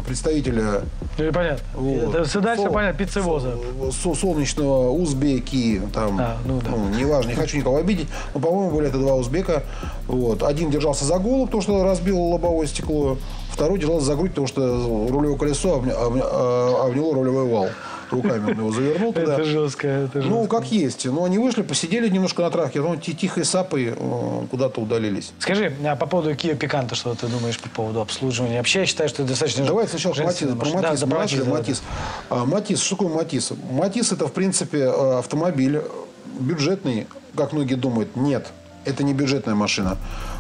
представителя... 0.07 0.83
Ну, 1.19 1.33
понятно. 1.33 1.65
Вот, 1.75 2.15
Это 2.15 2.41
дальше 2.41 2.63
сол, 2.63 2.73
понятно, 2.73 2.99
пиццевоза. 2.99 3.55
Сол, 3.93 4.15
солнечного 4.15 4.91
узбеки, 4.91 5.83
там, 5.93 6.19
а, 6.21 6.39
ну, 6.45 6.61
да. 6.61 6.71
ну, 6.71 6.89
неважно, 6.89 7.31
не 7.31 7.35
хочу 7.35 7.59
никого 7.59 7.77
обидеть, 7.77 8.09
но, 8.35 8.41
по-моему, 8.41 8.75
были 8.75 8.89
это 8.89 8.99
два 8.99 9.15
узбека. 9.15 9.63
Вот. 10.07 10.43
Один 10.43 10.71
держался 10.71 11.05
за 11.05 11.19
голову, 11.19 11.47
потому 11.47 11.63
что 11.63 11.85
разбил 11.85 12.19
лобовое 12.21 12.67
стекло, 12.67 13.19
второй 13.51 13.79
держался 13.79 14.07
за 14.07 14.17
грудь, 14.17 14.31
потому 14.31 14.47
что 14.47 15.09
рулевое 15.11 15.37
колесо 15.37 15.75
обняло 15.77 17.15
рулевой 17.15 17.49
вал 17.49 17.69
руками 18.12 18.50
он 18.50 18.59
его 18.59 18.73
завернул 18.73 19.12
туда. 19.12 19.35
Это 19.35 19.45
жестко, 19.45 19.88
это 19.88 20.23
жестко. 20.23 20.31
Ну, 20.31 20.47
как 20.47 20.67
есть. 20.67 21.05
Ну, 21.07 21.25
они 21.25 21.38
вышли, 21.38 21.62
посидели 21.62 22.09
немножко 22.09 22.43
на 22.43 22.50
трахе, 22.50 22.81
ну, 22.81 22.97
тихой 22.97 23.45
сапой 23.45 23.95
э, 23.97 24.47
куда-то 24.50 24.81
удалились. 24.81 25.33
Скажи, 25.38 25.73
а 25.85 25.97
по 25.97 26.07
поводу 26.07 26.31
Kia 26.33 26.59
Picanto, 26.59 26.95
что 26.95 27.15
ты 27.15 27.27
думаешь 27.27 27.59
по 27.59 27.69
поводу 27.69 28.00
обслуживания? 28.00 28.59
Вообще, 28.59 28.81
я 28.81 28.87
считаю, 28.87 29.09
что 29.09 29.23
это 29.23 29.31
достаточно 29.31 29.65
Давай 29.65 29.88
сначала 29.88 30.15
про 30.15 30.25
Матис. 30.25 30.49
Про 30.49 30.69
Матис. 30.69 31.00
Да, 31.00 31.07
про 31.07 31.19
Матис, 31.19 31.38
да, 31.38 31.50
Матис. 31.50 31.83
Да. 32.31 32.45
Матис, 32.45 32.81
что 32.81 32.97
такое 32.97 33.15
Матис? 33.15 33.53
Матис– 33.71 34.12
это, 34.12 34.27
в 34.27 34.33
принципе, 34.33 34.79
э, 34.79 35.19
автомобиль 35.19 35.83
бюджетный, 36.41 37.07
как 37.37 37.53
многие 37.53 37.75
думают. 37.75 38.17
Нет, 38.17 38.49
это 38.85 39.03
не 39.05 39.12
бюджетная 39.12 39.55
машина. 39.55 39.99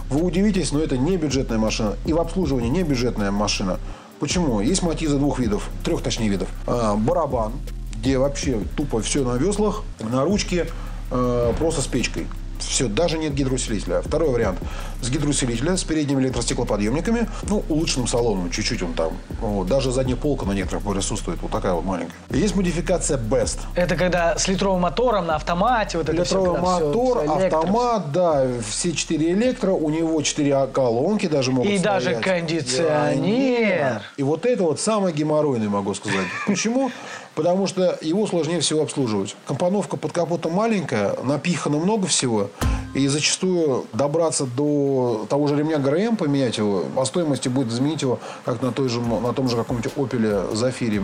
Вы 0.08 0.24
удивитесь, 0.24 0.72
но 0.72 0.80
это 0.80 0.96
не 0.96 1.16
бюджетная 1.16 1.58
машина. 1.58 1.96
И 2.06 2.12
в 2.12 2.18
обслуживании 2.18 2.70
не 2.70 2.82
бюджетная 2.82 3.30
машина. 3.30 3.78
Почему? 4.20 4.60
Есть 4.60 4.82
матизы 4.82 5.16
двух 5.16 5.38
видов, 5.38 5.68
трех 5.84 6.02
точнее 6.02 6.28
видов. 6.28 6.48
А, 6.66 6.96
барабан, 6.96 7.52
где 8.00 8.18
вообще 8.18 8.60
тупо 8.76 9.00
все 9.00 9.24
на 9.24 9.36
веслах, 9.36 9.82
на 10.00 10.24
ручке, 10.24 10.66
э, 11.10 11.52
просто 11.58 11.82
с 11.82 11.86
печкой. 11.86 12.26
Все, 12.58 12.88
даже 12.88 13.18
нет 13.18 13.34
гидроусилителя. 13.34 14.02
Второй 14.02 14.30
вариант. 14.30 14.58
С 15.00 15.10
гидроусилителя, 15.10 15.76
с 15.76 15.84
передними 15.84 16.22
электростеклоподъемниками, 16.22 17.28
ну, 17.44 17.62
улучшенным 17.68 18.08
салоном, 18.08 18.50
чуть-чуть 18.50 18.82
он 18.82 18.94
там. 18.94 19.12
Вот. 19.40 19.66
Даже 19.68 19.92
задняя 19.92 20.16
полка 20.16 20.44
на 20.46 20.52
некоторых 20.52 20.84
присутствует, 20.84 21.40
вот 21.40 21.50
такая 21.50 21.72
вот 21.72 21.84
маленькая. 21.84 22.14
И 22.30 22.38
есть 22.38 22.56
модификация 22.56 23.16
Best. 23.18 23.58
Это 23.74 23.96
когда 23.96 24.36
с 24.36 24.48
литровым 24.48 24.82
мотором 24.82 25.26
на 25.26 25.36
автомате, 25.36 25.98
вот 25.98 26.08
это 26.08 26.22
Литровый 26.22 26.54
всё, 26.60 26.62
мотор, 26.62 27.22
всё 27.22 27.38
электро. 27.38 27.58
автомат, 27.58 28.12
да, 28.12 28.46
все 28.68 28.92
четыре 28.92 29.32
электро, 29.32 29.72
у 29.72 29.90
него 29.90 30.20
четыре 30.22 30.66
колонки 30.72 31.26
даже 31.26 31.52
могут 31.52 31.70
И 31.70 31.78
даже 31.78 32.10
стоять. 32.16 32.24
кондиционер. 32.24 34.02
И 34.16 34.22
вот 34.22 34.46
это 34.46 34.62
вот 34.64 34.80
самое 34.80 35.14
геморройное, 35.14 35.68
могу 35.68 35.94
сказать. 35.94 36.26
Почему? 36.46 36.90
Потому 37.38 37.68
что 37.68 37.96
его 38.00 38.26
сложнее 38.26 38.58
всего 38.58 38.82
обслуживать. 38.82 39.36
Компоновка 39.46 39.96
под 39.96 40.10
капотом 40.10 40.54
маленькая, 40.54 41.14
напихано 41.22 41.78
много 41.78 42.08
всего. 42.08 42.50
И 42.94 43.06
зачастую 43.06 43.86
добраться 43.92 44.44
до 44.44 45.24
того 45.30 45.46
же 45.46 45.54
ремня 45.54 45.78
ГРМ, 45.78 46.16
поменять 46.16 46.58
его, 46.58 46.80
по 46.96 47.04
стоимости 47.04 47.48
будет 47.48 47.70
заменить 47.70 48.02
его, 48.02 48.18
как 48.44 48.60
на, 48.60 48.72
той 48.72 48.88
же, 48.88 49.00
на 49.00 49.32
том 49.32 49.48
же 49.48 49.54
каком-нибудь 49.54 49.92
Опеле 49.96 50.40
Зафире. 50.52 51.00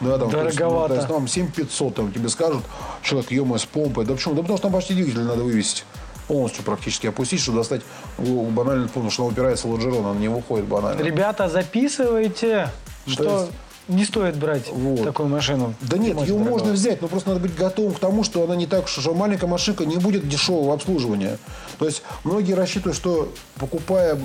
Да, 0.00 0.16
там, 0.16 0.30
то 0.30 0.42
есть, 0.42 0.58
ну, 0.58 0.64
Дороговато. 0.64 0.88
то 0.88 0.94
есть, 0.94 1.08
там 1.08 1.28
7500 1.28 1.94
там, 1.94 2.12
тебе 2.12 2.30
скажут, 2.30 2.64
человек, 3.02 3.30
ё 3.30 3.58
с 3.58 3.66
помпой. 3.66 4.06
Да 4.06 4.14
почему? 4.14 4.32
Да 4.34 4.40
потому 4.40 4.56
что 4.56 4.68
там 4.68 4.72
почти 4.72 4.94
двигатель 4.94 5.20
надо 5.20 5.42
вывесить. 5.42 5.84
Полностью 6.28 6.64
практически 6.64 7.08
опустить, 7.08 7.40
чтобы 7.40 7.58
достать 7.58 7.82
банально, 8.16 8.88
потому 8.88 9.10
что 9.10 9.26
он 9.26 9.32
упирается 9.32 9.66
в 9.66 9.72
лонжерон, 9.72 10.06
он 10.06 10.18
не 10.18 10.28
выходит 10.28 10.64
банально. 10.64 11.02
Ребята, 11.02 11.50
записывайте, 11.50 12.70
что 13.06 13.40
есть- 13.40 13.52
не 13.88 14.04
стоит 14.04 14.36
брать 14.36 14.68
Вот. 14.70 15.04
такую 15.04 15.28
машину. 15.28 15.74
Да 15.80 15.96
нет, 15.98 16.16
ее 16.20 16.26
дорогого. 16.26 16.48
можно 16.50 16.72
взять, 16.72 17.00
но 17.02 17.08
просто 17.08 17.30
надо 17.30 17.40
быть 17.40 17.54
готовым 17.54 17.94
к 17.94 17.98
тому, 17.98 18.22
что 18.24 18.42
она 18.44 18.54
не 18.54 18.66
так, 18.66 18.86
что 18.88 19.14
маленькая 19.14 19.46
машинка 19.46 19.84
не 19.84 19.96
будет 19.96 20.28
дешевого 20.28 20.74
обслуживания. 20.74 21.38
То 21.78 21.86
есть 21.86 22.02
многие 22.24 22.52
рассчитывают, 22.52 22.96
что 22.96 23.32
покупая 23.58 24.18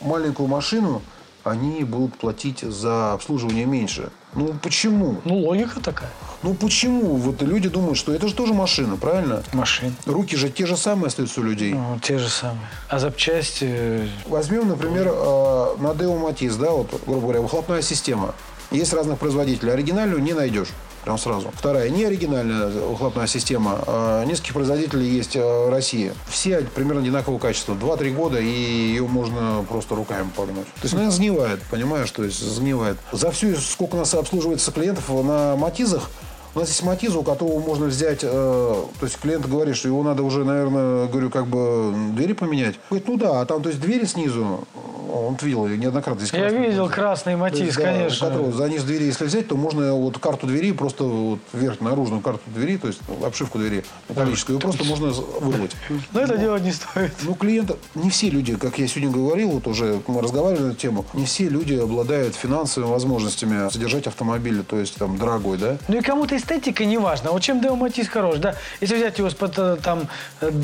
маленькую 0.00 0.48
машину, 0.48 1.02
они 1.44 1.82
будут 1.84 2.18
платить 2.18 2.60
за 2.60 3.12
обслуживание 3.14 3.64
меньше. 3.64 4.10
Ну 4.34 4.52
почему? 4.62 5.16
Ну, 5.24 5.38
логика 5.38 5.80
такая. 5.80 6.10
Ну 6.42 6.52
почему? 6.54 7.16
Вот 7.16 7.40
люди 7.40 7.68
думают, 7.68 7.96
что 7.96 8.12
это 8.12 8.28
же 8.28 8.34
тоже 8.34 8.52
машина, 8.52 8.96
правильно? 8.96 9.42
Машин. 9.54 9.94
Руки 10.04 10.36
же 10.36 10.50
те 10.50 10.66
же 10.66 10.76
самые 10.76 11.06
остаются 11.06 11.40
у 11.40 11.44
людей. 11.44 11.72
Ну, 11.72 11.98
те 12.02 12.18
же 12.18 12.28
самые. 12.28 12.60
А 12.88 12.98
запчасти... 12.98 13.66
э, 13.68 14.08
Возьмем, 14.26 14.68
например, 14.68 15.06
э, 15.08 15.10
на 15.78 15.92
Deo 15.92 16.20
Matiz, 16.20 16.56
да, 16.58 16.70
вот, 16.72 16.90
грубо 17.06 17.20
говоря, 17.22 17.40
выхлопная 17.40 17.80
система. 17.80 18.34
Есть 18.70 18.92
разных 18.92 19.18
производителей. 19.18 19.72
Оригинальную 19.72 20.22
не 20.22 20.34
найдешь. 20.34 20.68
Прям 21.04 21.16
сразу. 21.16 21.50
Вторая, 21.54 21.88
не 21.88 22.04
оригинальная 22.04 22.68
выхлопная 22.68 23.26
система. 23.26 23.78
А, 23.86 24.24
Нескольких 24.24 24.52
производителей 24.52 25.08
есть 25.08 25.36
э, 25.36 25.40
в 25.40 25.70
России. 25.70 26.12
Все 26.28 26.60
примерно 26.60 27.00
одинакового 27.00 27.38
качества. 27.38 27.74
2-3 27.74 28.14
года, 28.14 28.38
и 28.38 28.46
ее 28.46 29.06
можно 29.06 29.64
просто 29.68 29.94
руками 29.94 30.28
погнуть. 30.36 30.66
То 30.66 30.82
есть 30.82 30.94
она 30.94 31.10
сгнивает, 31.10 31.62
понимаешь? 31.70 32.10
То 32.10 32.24
есть 32.24 32.40
сгнивает. 32.40 32.98
За 33.12 33.30
всю, 33.30 33.56
сколько 33.56 33.94
у 33.94 33.98
нас 33.98 34.12
обслуживается 34.12 34.70
клиентов 34.70 35.08
на 35.08 35.56
Матизах, 35.56 36.10
у 36.54 36.60
нас 36.60 36.68
есть 36.68 36.82
Матиз, 36.82 37.14
у 37.14 37.22
которого 37.22 37.60
можно 37.60 37.86
взять, 37.86 38.20
э, 38.22 38.26
то 38.26 39.06
есть 39.06 39.18
клиент 39.18 39.46
говорит, 39.46 39.76
что 39.76 39.88
его 39.88 40.02
надо 40.02 40.22
уже, 40.22 40.44
наверное, 40.44 41.06
говорю, 41.06 41.30
как 41.30 41.46
бы 41.46 41.94
двери 42.14 42.32
поменять. 42.32 42.74
Говорит, 42.90 43.06
ну 43.06 43.16
да, 43.16 43.40
а 43.40 43.46
там, 43.46 43.62
то 43.62 43.68
есть 43.68 43.80
двери 43.80 44.06
снизу, 44.06 44.66
он 45.26 45.36
видел 45.40 45.66
ее 45.66 45.78
неоднократно. 45.78 46.20
здесь 46.20 46.32
Я 46.32 46.48
видел 46.48 46.84
Матиз. 46.84 46.94
красный 46.94 47.36
есть, 47.36 47.76
да, 47.76 47.82
конечно. 47.82 48.26
у 48.26 48.30
которого 48.30 48.52
за 48.52 48.68
низ 48.68 48.82
двери, 48.84 49.04
если 49.04 49.24
взять, 49.24 49.48
то 49.48 49.56
можно 49.56 49.92
вот 49.92 50.18
карту 50.18 50.46
двери, 50.46 50.72
просто 50.72 51.04
вот 51.04 51.40
вверх, 51.52 51.80
наружную 51.80 52.20
карту 52.20 52.42
двери, 52.46 52.76
то 52.76 52.88
есть 52.88 53.00
обшивку 53.22 53.58
двери 53.58 53.84
металлическую, 54.08 54.56
ее 54.56 54.60
просто 54.60 54.84
можно 54.84 55.08
вырвать. 55.08 55.72
Но 56.12 56.20
это 56.20 56.36
делать 56.36 56.62
не 56.62 56.72
стоит. 56.72 57.12
Ну, 57.22 57.34
клиент, 57.34 57.76
не 57.94 58.10
все 58.10 58.30
люди, 58.30 58.56
как 58.56 58.78
я 58.78 58.86
сегодня 58.86 59.10
говорил, 59.10 59.50
вот 59.50 59.66
уже 59.66 60.00
мы 60.06 60.22
разговаривали 60.22 60.64
на 60.64 60.70
эту 60.70 60.76
тему, 60.76 61.04
не 61.14 61.24
все 61.24 61.48
люди 61.48 61.74
обладают 61.74 62.34
финансовыми 62.34 62.90
возможностями 62.90 63.70
содержать 63.70 64.06
автомобиль, 64.06 64.62
то 64.62 64.78
есть 64.78 64.96
там 64.96 65.18
дорогой, 65.18 65.58
да? 65.58 65.78
Ну 65.88 65.98
и 65.98 66.00
кому-то 66.00 66.36
эстетика 66.36 66.84
не 66.84 66.98
важна. 66.98 67.30
Вот 67.30 67.42
чем 67.42 67.60
Део 67.60 67.76
Матис 67.76 68.08
хорош, 68.08 68.38
да? 68.38 68.54
Если 68.80 68.96
взять 68.96 69.18
его 69.18 69.28
из-под 69.28 69.58
э, 69.58 69.76
там 69.82 70.08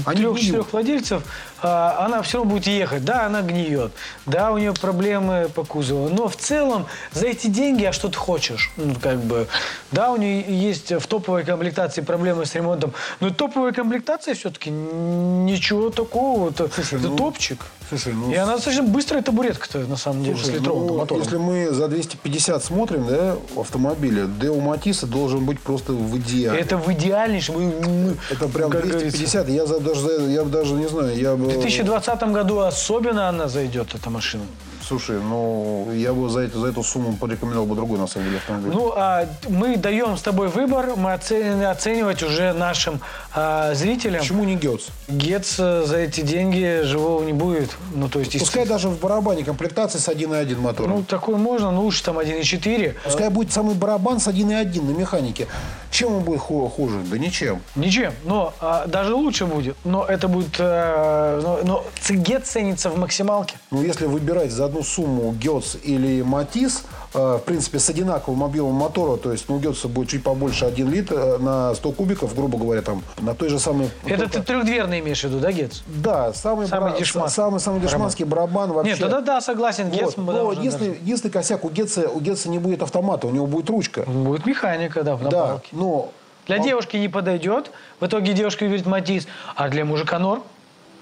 Они 0.05 0.21
трех-четырех 0.21 0.73
владельцев, 0.73 1.23
а, 1.63 2.05
она 2.05 2.21
все 2.23 2.39
равно 2.39 2.53
будет 2.53 2.67
ехать. 2.67 3.05
Да, 3.05 3.27
она 3.27 3.41
гниет. 3.41 3.93
Да, 4.27 4.44
у 4.53 4.59
нее 4.59 4.73
проблемы 4.73 5.49
по 5.55 5.65
кузову. 5.65 6.09
Но 6.09 6.29
в 6.29 6.37
целом 6.37 6.87
за 7.13 7.27
эти 7.27 7.47
деньги, 7.47 7.85
а 7.85 7.93
что 7.93 8.09
ты 8.09 8.17
хочешь? 8.17 8.71
Ну, 8.77 8.95
как 9.01 9.19
бы, 9.19 9.47
да, 9.93 10.13
у 10.13 10.17
нее 10.17 10.43
есть 10.43 10.93
в 10.93 11.07
топовой 11.07 11.45
комплектации 11.45 12.01
проблемы 12.01 12.47
с 12.47 12.55
ремонтом. 12.55 12.93
Но 13.21 13.31
топовая 13.31 13.73
комплектация 13.73 14.35
все-таки 14.35 14.71
ничего 14.71 15.91
такого. 15.91 16.51
Это, 16.51 16.69
Слушай, 16.69 16.99
это 16.99 17.09
ну, 17.09 17.17
топчик. 17.17 17.61
Слушай, 17.99 18.15
ну, 18.15 18.33
И 18.33 18.35
она 18.35 18.55
достаточно 18.55 18.85
быстрая 18.85 19.23
табуретка-то, 19.23 19.79
на 19.81 19.97
самом 19.97 20.25
деле, 20.25 20.37
Слушай, 20.37 20.51
с 20.51 20.59
литровым 20.59 20.87
ну, 20.87 20.99
мотором. 20.99 21.23
Если 21.23 21.37
мы 21.37 21.71
за 21.71 21.89
250 21.89 22.65
смотрим, 22.65 23.07
да, 23.07 23.37
в 23.55 23.61
автомобиле, 23.61 24.27
Део 24.41 24.61
Матиса 24.61 25.07
должен 25.07 25.45
быть 25.45 25.61
просто 25.61 25.93
в 25.93 26.17
идеале. 26.19 26.59
Это 26.59 26.77
в 26.77 26.93
идеальнейшем. 26.93 28.17
Это 28.31 28.49
прям 28.49 28.71
как 28.71 28.83
говорится. 28.83 29.19
250. 29.19 29.49
Я 29.49 29.67
за- 29.67 29.81
даже, 29.81 30.09
я 30.31 30.45
даже 30.45 30.75
не 30.75 30.89
знаю. 30.89 31.19
Я 31.19 31.35
В 31.35 31.49
2020 31.49 32.33
году 32.33 32.61
особенно 32.61 33.29
она 33.29 33.49
зайдет, 33.49 33.95
эта 33.95 34.11
машина. 34.11 34.45
Слушай, 34.87 35.19
ну 35.19 35.91
я 35.93 36.13
бы 36.13 36.29
за, 36.29 36.41
это, 36.41 36.59
за 36.59 36.67
эту 36.67 36.83
сумму 36.83 37.17
порекомендовал 37.17 37.67
бы 37.67 37.75
другой 37.75 37.99
на 37.99 38.07
самом 38.07 38.27
деле 38.27 38.39
автомобиль. 38.39 38.71
Ну, 38.73 38.93
а 38.95 39.27
мы 39.49 39.77
даем 39.77 40.17
с 40.17 40.23
тобой 40.23 40.49
выбор, 40.49 40.91
мы 40.97 41.15
оцениваем, 41.15 41.71
оценивать 41.71 42.23
уже 42.23 42.53
нашим 42.53 43.01
а, 43.35 43.73
зрителям. 43.75 44.21
Почему 44.21 44.45
не 44.45 44.57
Гетц? 44.57 44.89
Гетц 45.09 45.57
э, 45.59 45.85
за 45.87 45.97
эти 45.99 46.21
деньги 46.21 46.83
живого 46.83 47.25
не 47.25 47.33
будет. 47.33 47.71
Ну, 47.95 48.09
то 48.09 48.19
есть, 48.19 48.39
Пускай 48.39 48.67
даже 48.67 48.89
в 48.89 49.01
барабане 49.01 49.43
комплектации 49.45 49.99
с 49.99 50.09
1.1 50.09 50.61
мотором. 50.61 50.91
ну, 50.91 51.03
такой 51.03 51.37
можно, 51.37 51.71
но 51.71 51.83
лучше 51.83 52.05
там 52.05 52.19
1.4. 52.19 52.95
Пускай 53.05 53.31
будет 53.31 53.53
самый 53.53 53.75
барабан 53.75 54.21
с 54.21 54.29
1.1 54.29 54.83
на 54.83 54.91
механике. 54.91 55.47
Чем 55.91 56.17
он 56.17 56.23
будет 56.25 56.41
ху- 56.41 56.69
хуже? 56.69 56.99
Да 57.11 57.17
ничем. 57.19 57.61
Ничем, 57.77 58.13
но 58.25 58.53
а, 58.61 58.87
даже 58.87 59.15
лучше 59.15 59.47
будет. 59.47 59.77
Но 59.85 60.05
это 60.05 60.29
будет... 60.29 60.57
э, 60.59 61.41
но, 61.43 61.61
но 61.65 61.85
Гетц 62.11 62.49
ценится 62.51 62.91
в 62.91 62.99
максималке. 62.99 63.57
Ну, 63.71 63.83
если 63.83 64.07
выбирать 64.07 64.51
за 64.51 64.69
одну 64.75 64.83
сумму 64.83 65.33
Гетц 65.33 65.77
или 65.85 66.23
Матис, 66.23 66.83
э, 67.15 67.39
в 67.41 67.45
принципе, 67.45 67.79
с 67.79 67.89
одинаковым 67.89 68.43
объемом 68.43 68.75
мотора, 68.75 69.17
то 69.17 69.31
есть 69.31 69.49
ну, 69.49 69.59
Гетца 69.61 69.89
будет 69.89 70.09
чуть 70.09 70.23
побольше 70.25 70.65
1 70.65 70.91
литр 70.91 71.15
э, 71.17 71.39
на 71.39 71.75
100 71.75 71.93
кубиков, 71.93 72.35
грубо 72.35 72.59
говоря, 72.59 72.83
там, 72.83 73.03
на 73.21 73.35
той 73.35 73.49
же 73.51 73.59
самой... 73.61 73.89
Это 74.05 74.29
ты 74.29 74.43
трехдверный 74.43 74.99
имеешь 75.01 75.21
в 75.21 75.25
виду, 75.25 75.39
да, 75.39 75.53
Гетц? 75.53 75.81
Да, 75.87 76.33
самый, 76.33 76.67
Самый 76.67 76.91
бара- 76.91 76.99
дешман. 76.99 77.29
самый, 77.29 77.61
самый 77.61 77.81
дешманский 77.81 78.25
барабан 78.25 78.73
вообще. 78.73 78.93
Нет, 78.93 79.01
тогда 79.01 79.21
да, 79.21 79.41
согласен, 79.41 79.91
Гетц. 79.91 80.15
Вот. 80.17 80.19
Но 80.19 80.53
единственный, 80.53 80.89
даже- 80.89 81.01
единственный 81.03 81.31
косяк, 81.31 81.65
у 81.65 81.71
Гетца, 81.71 82.09
у 82.09 82.21
Гетца 82.21 82.49
не 82.49 82.59
будет 82.59 82.83
автомата, 82.83 83.27
у 83.29 83.31
него 83.31 83.47
будет 83.47 83.71
ручка. 83.71 84.03
Будет 84.03 84.45
механика, 84.45 85.03
да, 85.05 85.15
в 85.17 85.29
Да, 85.29 85.61
но... 85.73 86.11
Для 86.47 86.59
девушки 86.59 86.99
не 86.99 87.09
подойдет. 87.09 87.71
В 88.01 88.07
итоге 88.07 88.35
девушка 88.35 88.65
выберет 88.65 88.85
Матис. 88.85 89.27
А 89.57 89.71
для 89.71 89.87
мужика 89.87 90.19
норм. 90.19 90.43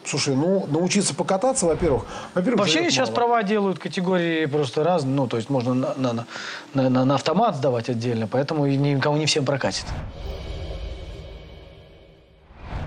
Слушай, 0.05 0.35
ну, 0.35 0.67
научиться 0.67 1.15
покататься, 1.15 1.67
во-первых... 1.67 2.05
во-первых, 2.35 2.61
Вообще 2.61 2.91
сейчас 2.91 3.09
мало. 3.09 3.15
права 3.17 3.43
делают 3.45 3.79
категории 3.79 4.47
просто 4.47 4.83
разные. 4.83 5.15
Ну, 5.15 5.27
то 5.29 5.37
есть 5.37 5.49
можно 5.49 5.75
на, 5.75 5.95
на, 5.95 6.27
на, 6.75 6.89
на- 6.91 7.05
на 7.05 7.15
автомат 7.15 7.57
сдавать 7.57 7.89
отдельно, 7.89 8.27
поэтому 8.27 8.67
никому 8.67 9.17
не 9.17 9.27
всем 9.27 9.45
прокатит. 9.45 9.85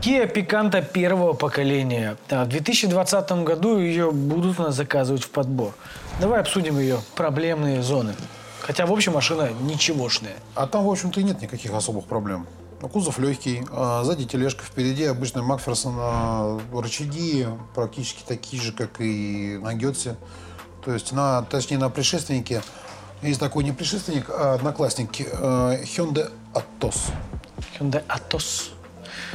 Kia 0.02 0.32
Picanto 0.32 0.82
первого 0.94 1.34
поколения. 1.34 2.18
А 2.30 2.46
В 2.46 2.50
2020 2.50 3.32
году 3.44 3.80
ее 3.80 4.12
будут 4.12 4.60
нас 4.60 4.76
заказывать 4.76 5.24
в 5.24 5.30
подбор. 5.30 5.74
Давай 6.20 6.42
обсудим 6.42 6.78
ее 6.80 7.00
проблемные 7.16 7.82
зоны. 7.82 8.14
Хотя, 8.62 8.86
в 8.86 8.92
общем, 8.92 9.14
машина 9.14 9.50
ничегошная. 9.62 10.36
А 10.54 10.68
там, 10.68 10.86
в 10.86 10.90
общем-то, 10.90 11.20
и 11.22 11.24
нет 11.24 11.42
никаких 11.42 11.74
особых 11.74 12.06
проблем. 12.06 12.46
Ну, 12.86 12.90
Кузов 12.90 13.18
легкий, 13.18 13.64
а 13.72 14.04
сзади 14.04 14.26
тележка, 14.26 14.64
впереди 14.64 15.06
обычный 15.06 15.42
Макферсон, 15.42 15.96
а 15.98 16.60
рычаги 16.72 17.48
практически 17.74 18.22
такие 18.22 18.62
же, 18.62 18.74
как 18.74 19.02
и 19.02 19.58
на 19.60 19.74
Гетце. 19.74 20.18
То 20.84 20.94
есть, 20.94 21.12
на, 21.12 21.42
точнее, 21.42 21.80
на 21.80 21.90
предшественнике 21.90 22.62
есть 23.24 23.40
такой 23.40 23.64
не 23.64 23.72
предшественник, 23.72 24.30
а 24.30 24.54
одноклассник 24.54 25.20
э, 25.20 25.84
Hyundai 25.84 26.32
Atos. 26.54 27.10
Hyundai 27.80 28.04
Atos. 28.06 28.70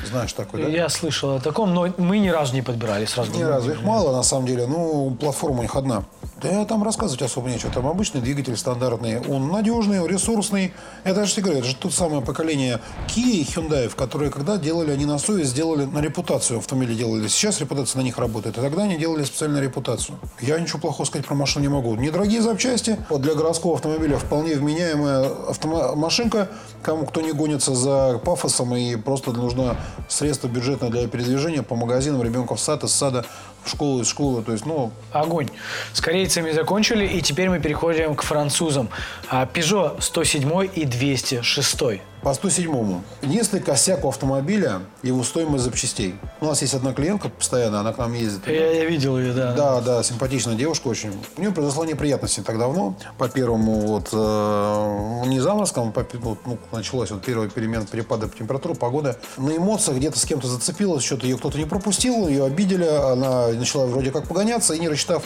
Знаешь 0.06 0.32
такой, 0.32 0.62
да? 0.62 0.68
Я 0.68 0.88
слышал 0.88 1.34
о 1.34 1.40
таком, 1.40 1.74
но 1.74 1.92
мы 1.98 2.20
ни 2.20 2.28
разу 2.28 2.54
не 2.54 2.62
подбирали 2.62 3.04
сразу. 3.04 3.32
Ни 3.32 3.42
разу 3.42 3.72
их 3.72 3.82
мало, 3.82 4.14
на 4.14 4.22
самом 4.22 4.46
деле. 4.46 4.68
Ну, 4.68 5.16
платформа 5.18 5.58
у 5.58 5.62
них 5.62 5.74
одна. 5.74 6.04
Да 6.42 6.64
там 6.64 6.82
рассказывать 6.82 7.20
особо 7.20 7.50
нечего. 7.50 7.70
Там 7.70 7.86
обычный 7.86 8.22
двигатель 8.22 8.56
стандартный. 8.56 9.20
Он 9.20 9.48
надежный, 9.48 10.06
ресурсный. 10.06 10.72
Это 11.04 11.26
же 11.26 11.40
говорю, 11.42 11.58
это 11.58 11.68
же 11.68 11.76
то 11.76 11.90
самое 11.90 12.22
поколение 12.22 12.80
Kia 13.08 13.30
и 13.30 13.44
Hyundai, 13.44 13.94
которые 13.94 14.30
когда 14.30 14.56
делали 14.56 14.90
они 14.90 15.04
на 15.04 15.18
совесть, 15.18 15.50
сделали 15.50 15.84
на 15.84 15.98
репутацию 15.98 16.58
автомобили 16.58 16.94
делали. 16.94 17.28
Сейчас 17.28 17.60
репутация 17.60 18.00
на 18.00 18.04
них 18.04 18.16
работает. 18.16 18.56
А 18.56 18.62
тогда 18.62 18.84
они 18.84 18.96
делали 18.96 19.24
специальную 19.24 19.62
репутацию. 19.62 20.18
Я 20.40 20.58
ничего 20.58 20.78
плохого 20.78 21.06
сказать 21.06 21.26
про 21.26 21.34
машину 21.34 21.64
не 21.64 21.68
могу. 21.68 21.94
Недорогие 21.94 22.40
запчасти. 22.40 22.96
Вот 23.10 23.20
для 23.20 23.34
городского 23.34 23.74
автомобиля 23.74 24.16
вполне 24.16 24.54
вменяемая 24.54 25.28
автома- 25.48 25.94
машинка. 25.94 26.48
Кому 26.82 27.04
кто 27.04 27.20
не 27.20 27.32
гонится 27.32 27.74
за 27.74 28.18
пафосом 28.24 28.74
и 28.74 28.96
просто 28.96 29.32
нужно 29.32 29.76
средство 30.08 30.48
бюджетное 30.48 30.88
для 30.88 31.06
передвижения 31.06 31.62
по 31.62 31.76
магазинам, 31.76 32.22
ребенка 32.22 32.54
в 32.54 32.60
сад, 32.60 32.82
из 32.84 32.92
сада 32.92 33.26
в 33.64 33.70
школу, 33.70 34.00
из 34.02 34.08
школы. 34.08 34.42
То 34.42 34.52
есть, 34.52 34.66
ну, 34.66 34.92
Огонь. 35.12 35.48
С 35.92 36.00
корейцами 36.00 36.50
закончили, 36.52 37.06
и 37.06 37.20
теперь 37.20 37.48
мы 37.48 37.60
переходим 37.60 38.14
к 38.14 38.22
французам. 38.22 38.88
А, 39.28 39.46
Peugeot 39.46 40.00
107 40.00 40.70
и 40.74 40.84
206. 40.84 42.00
По 42.22 42.30
107-му. 42.30 43.02
Единственный 43.22 43.62
косяк 43.62 44.04
у 44.04 44.08
автомобиля– 44.08 44.82
его 45.02 45.22
стоимость 45.22 45.64
запчастей. 45.64 46.14
У 46.40 46.44
нас 46.44 46.60
есть 46.60 46.74
одна 46.74 46.92
клиентка 46.92 47.30
постоянно, 47.30 47.80
она 47.80 47.92
к 47.94 47.98
нам 47.98 48.12
ездит. 48.12 48.46
Я, 48.46 48.72
я 48.72 48.84
видел 48.84 49.18
ее, 49.18 49.32
да. 49.32 49.52
Да, 49.54 49.80
да, 49.80 50.02
симпатичная 50.02 50.54
девушка 50.54 50.88
очень. 50.88 51.12
У 51.36 51.40
нее 51.40 51.50
произошла 51.50 51.86
неприятность 51.86 52.36
не 52.36 52.44
так 52.44 52.58
давно. 52.58 52.94
По 53.16 53.28
первому 53.28 53.80
вот 53.80 54.10
э, 54.12 55.28
не 55.28 55.40
заморозкам, 55.40 55.92
по, 55.92 56.04
ну, 56.44 56.58
началась 56.72 57.10
вот 57.10 57.22
первая 57.24 57.48
перемена 57.48 57.86
перепада 57.86 58.28
температуры, 58.28 58.74
погоды. 58.74 59.16
На 59.38 59.56
эмоциях 59.56 59.96
где-то 59.96 60.18
с 60.18 60.24
кем-то 60.26 60.46
зацепилась, 60.46 61.02
что-то 61.02 61.26
ее 61.26 61.38
кто-то 61.38 61.56
не 61.56 61.64
пропустил, 61.64 62.28
ее 62.28 62.44
обидели, 62.44 62.84
она 62.84 63.48
начала 63.48 63.86
вроде 63.86 64.10
как 64.10 64.28
погоняться 64.28 64.74
и 64.74 64.78
не 64.78 64.88
рассчитав 64.88 65.24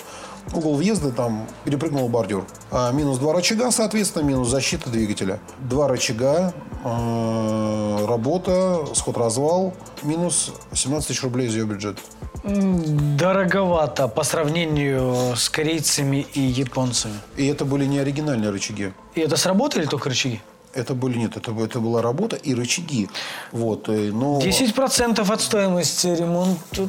угол 0.53 0.77
въезда, 0.77 1.11
там 1.11 1.47
перепрыгнула 1.65 2.09
бордюр. 2.09 2.47
А 2.71 2.93
минус 2.93 3.19
два 3.19 3.33
рычага, 3.33 3.71
соответственно, 3.71 4.25
минус 4.25 4.49
защита 4.49 4.91
двигателя. 4.91 5.41
Два 5.61 5.89
рычага, 5.89 6.53
э, 6.85 8.07
работа, 8.07 8.87
сход-развал, 8.95 9.75
минус 10.03 10.53
17 10.73 11.09
тысяч 11.09 11.23
рублей 11.23 11.49
из 11.49 11.55
ее 11.55 11.65
бюджета. 11.65 12.01
Дороговато 12.45 14.07
по 14.09 14.23
сравнению 14.23 15.35
с 15.35 15.49
корейцами 15.49 16.27
и 16.35 16.41
японцами. 16.41 17.15
И 17.37 17.47
это 17.47 17.65
были 17.65 17.87
не 17.87 17.99
оригинальные 17.99 18.51
рычаги. 18.51 18.93
И 19.15 19.21
это 19.21 19.37
сработали 19.37 19.87
только 19.87 20.11
рычаги? 20.11 20.43
Это 20.75 20.95
были 20.95 21.19
нет, 21.19 21.37
это, 21.37 21.53
это 21.53 21.79
была 21.79 22.03
работа 22.03 22.37
и 22.37 22.53
рычаги. 22.53 23.09
Вот, 23.53 23.89
э, 23.89 24.11
но 24.13 24.41
10% 24.41 25.33
от 25.33 25.41
стоимости 25.41 26.09
ремонта 26.09 26.89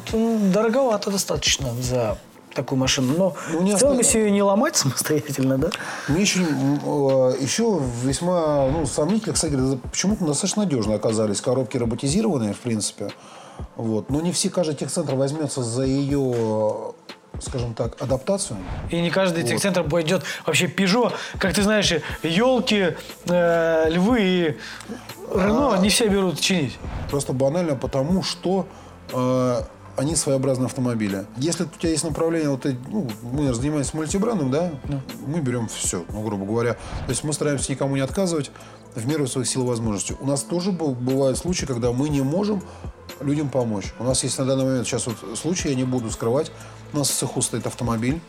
дороговато 0.52 1.10
достаточно 1.10 1.72
за 1.80 2.18
такую 2.56 2.78
машину. 2.78 3.14
Но 3.16 3.36
Ну, 3.52 3.62
не 3.62 3.74
в 3.74 3.78
целом, 3.78 3.98
если 3.98 4.18
ее 4.18 4.30
не 4.30 4.42
ломать 4.42 4.76
самостоятельно, 4.76 5.58
да? 5.58 5.70
мне 6.08 6.22
еще, 6.22 6.40
э, 6.40 7.34
еще 7.40 7.80
весьма 8.02 8.68
ну, 8.68 8.86
сомнительно, 8.86 9.34
кстати, 9.34 9.56
почему-то 9.90 10.24
достаточно 10.24 10.64
надежно 10.64 10.94
оказались 10.94 11.40
коробки 11.40 11.76
роботизированные, 11.76 12.54
в 12.54 12.58
принципе. 12.58 13.10
Вот. 13.76 14.10
Но 14.10 14.20
не 14.20 14.32
все, 14.32 14.50
каждый 14.50 14.74
техцентр 14.74 15.14
возьмется 15.14 15.62
за 15.62 15.84
ее, 15.84 16.94
скажем 17.40 17.74
так, 17.74 18.00
адаптацию. 18.02 18.58
И 18.90 19.00
не 19.00 19.10
каждый 19.10 19.44
техцентр 19.44 19.84
пойдет. 19.84 20.22
Вообще 20.46 20.66
Peugeot, 20.66 21.12
как 21.38 21.54
ты 21.54 21.62
знаешь, 21.62 21.92
елки, 22.22 22.96
э, 23.26 23.90
львы 23.90 24.20
и 24.20 24.56
Рено 25.34 25.76
не 25.80 25.88
все 25.88 26.08
берут 26.08 26.40
чинить. 26.40 26.78
Просто 27.10 27.32
банально 27.32 27.76
потому, 27.76 28.22
что 28.22 28.66
э, 29.12 29.62
они 29.96 30.14
своеобразные 30.14 30.66
автомобили. 30.66 31.26
Если 31.36 31.64
у 31.64 31.66
тебя 31.66 31.90
есть 31.90 32.04
направление, 32.04 32.50
вот 32.50 32.64
ну, 32.90 33.08
мы 33.22 33.52
занимаемся 33.54 33.96
мультибрендом, 33.96 34.50
да, 34.50 34.72
мы 35.26 35.40
берем 35.40 35.68
все, 35.68 36.04
ну, 36.10 36.22
грубо 36.22 36.44
говоря. 36.44 36.74
То 36.74 37.10
есть 37.10 37.24
мы 37.24 37.32
стараемся 37.32 37.72
никому 37.72 37.96
не 37.96 38.02
отказывать 38.02 38.50
в 38.94 39.06
меру 39.06 39.26
своих 39.26 39.48
сил 39.48 39.64
и 39.64 39.66
возможностей. 39.66 40.16
У 40.20 40.26
нас 40.26 40.42
тоже 40.42 40.70
бу- 40.70 40.94
бывают 40.94 41.38
случаи, 41.38 41.66
когда 41.66 41.92
мы 41.92 42.08
не 42.08 42.22
можем 42.22 42.62
людям 43.20 43.48
помочь. 43.48 43.92
У 43.98 44.04
нас 44.04 44.22
есть 44.22 44.38
на 44.38 44.44
данный 44.44 44.64
момент 44.64 44.86
сейчас 44.86 45.06
вот 45.06 45.16
случай, 45.38 45.70
я 45.70 45.74
не 45.74 45.84
буду 45.84 46.10
скрывать, 46.10 46.52
у 46.92 46.98
нас 46.98 47.08
в 47.08 47.14
цеху 47.14 47.42
стоит 47.42 47.66
автомобиль, 47.66 48.20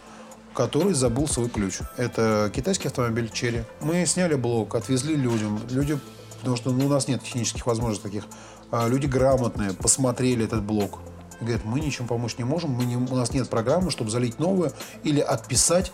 который 0.54 0.94
забыл 0.94 1.28
свой 1.28 1.50
ключ. 1.50 1.80
Это 1.98 2.52
китайский 2.54 2.88
автомобиль 2.88 3.30
Черри. 3.32 3.64
Мы 3.82 4.06
сняли 4.06 4.36
блок, 4.36 4.76
отвезли 4.76 5.16
людям. 5.16 5.60
Люди, 5.70 6.00
потому 6.40 6.56
что 6.56 6.72
ну, 6.72 6.86
у 6.86 6.90
нас 6.90 7.08
нет 7.08 7.24
технических 7.24 7.66
возможностей 7.66 8.04
таких. 8.04 8.24
А 8.72 8.88
люди 8.88 9.06
грамотные, 9.06 9.74
посмотрели 9.74 10.44
этот 10.46 10.64
блок. 10.64 11.00
И 11.40 11.44
говорят, 11.44 11.66
мы 11.66 11.80
ничем 11.80 12.08
помочь 12.08 12.38
не 12.38 12.44
можем, 12.44 12.72
мы 12.72 12.86
не, 12.86 12.96
у 12.96 13.16
нас 13.16 13.32
нет 13.32 13.50
программы, 13.50 13.92
чтобы 13.92 14.10
залить 14.10 14.40
новую 14.40 14.72
или 15.04 15.20
отписать, 15.20 15.92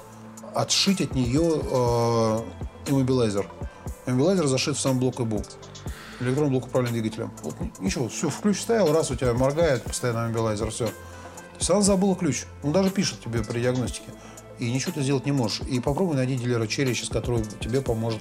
отшить 0.55 1.01
от 1.01 1.15
нее 1.15 1.61
э, 1.63 2.39
иммобилайзер. 2.87 3.49
Иммобилайзер 4.05 4.47
зашит 4.47 4.77
в 4.77 4.79
сам 4.79 4.99
блок 4.99 5.19
ИБУ. 5.19 5.43
Электронный 6.19 6.51
блок 6.51 6.67
управления 6.67 7.01
двигателем. 7.01 7.31
Вот 7.43 7.55
ничего, 7.79 8.07
все, 8.07 8.29
ключ 8.41 8.57
вставил, 8.59 8.93
раз 8.93 9.11
у 9.11 9.15
тебя 9.15 9.33
моргает 9.33 9.83
постоянно 9.83 10.27
иммобилайзер, 10.27 10.71
все. 10.71 10.87
То 10.87 11.59
есть 11.59 11.69
она 11.69 11.81
забыла 11.81 12.15
ключ. 12.15 12.45
Он 12.63 12.71
даже 12.71 12.89
пишет 12.89 13.19
тебе 13.21 13.43
при 13.43 13.61
диагностике. 13.61 14.09
И 14.63 14.71
ничего 14.71 14.93
ты 14.93 15.01
сделать 15.01 15.25
не 15.25 15.31
можешь. 15.31 15.61
И 15.67 15.79
попробуй 15.79 16.15
найди 16.15 16.35
дилера 16.35 16.67
Черри, 16.67 16.93
сейчас, 16.93 17.09
который 17.09 17.43
тебе 17.59 17.81
поможет 17.81 18.19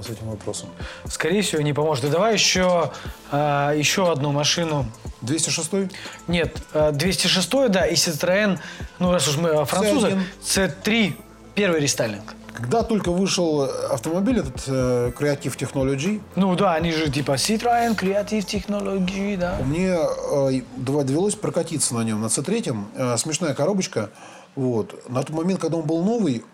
с 0.00 0.08
этим 0.08 0.30
вопросом. 0.30 0.68
Скорее 1.06 1.42
всего, 1.42 1.60
не 1.62 1.72
поможет. 1.72 2.04
И 2.04 2.08
давай 2.08 2.34
еще, 2.34 2.92
э, 3.30 3.74
еще 3.76 4.10
одну 4.10 4.32
машину. 4.32 4.86
206 5.22 5.90
Нет, 6.28 6.56
э, 6.72 6.92
206, 6.92 7.68
да, 7.68 7.86
и 7.86 7.94
Citroën, 7.94 8.58
ну 8.98 9.12
раз 9.12 9.28
уж 9.28 9.36
мы 9.36 9.50
о 9.50 9.64
французах, 9.64 10.14
C3, 10.42 11.14
первый 11.54 11.80
рестайлинг. 11.80 12.34
Когда 12.52 12.82
только 12.82 13.10
вышел 13.10 13.62
автомобиль, 13.90 14.40
этот 14.40 14.64
э, 14.66 15.12
Creative 15.18 15.56
Technology, 15.56 16.20
Ну 16.36 16.54
да, 16.54 16.74
они 16.74 16.92
же 16.92 17.10
типа 17.10 17.32
Citroën, 17.32 17.96
Creative 17.96 18.44
Technology, 18.44 19.36
да. 19.38 19.56
мне 19.64 19.96
э, 19.96 20.60
довелось 20.76 21.34
прокатиться 21.34 21.94
на 21.94 22.02
нем, 22.02 22.20
на 22.20 22.26
C3. 22.26 22.84
Э, 22.94 23.16
смешная 23.16 23.54
коробочка. 23.54 24.10
Вот. 24.54 25.08
На 25.08 25.22
тот 25.22 25.30
момент, 25.30 25.60
когда 25.60 25.76
он 25.78 25.86
был 25.86 26.02
новый, 26.02 26.44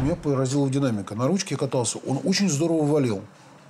меня 0.00 0.16
поразила 0.16 0.68
динамика. 0.68 1.14
На 1.14 1.26
ручке 1.26 1.56
катался, 1.56 1.98
он 2.06 2.20
очень 2.24 2.48
здорово 2.48 2.84
валил. 2.84 3.22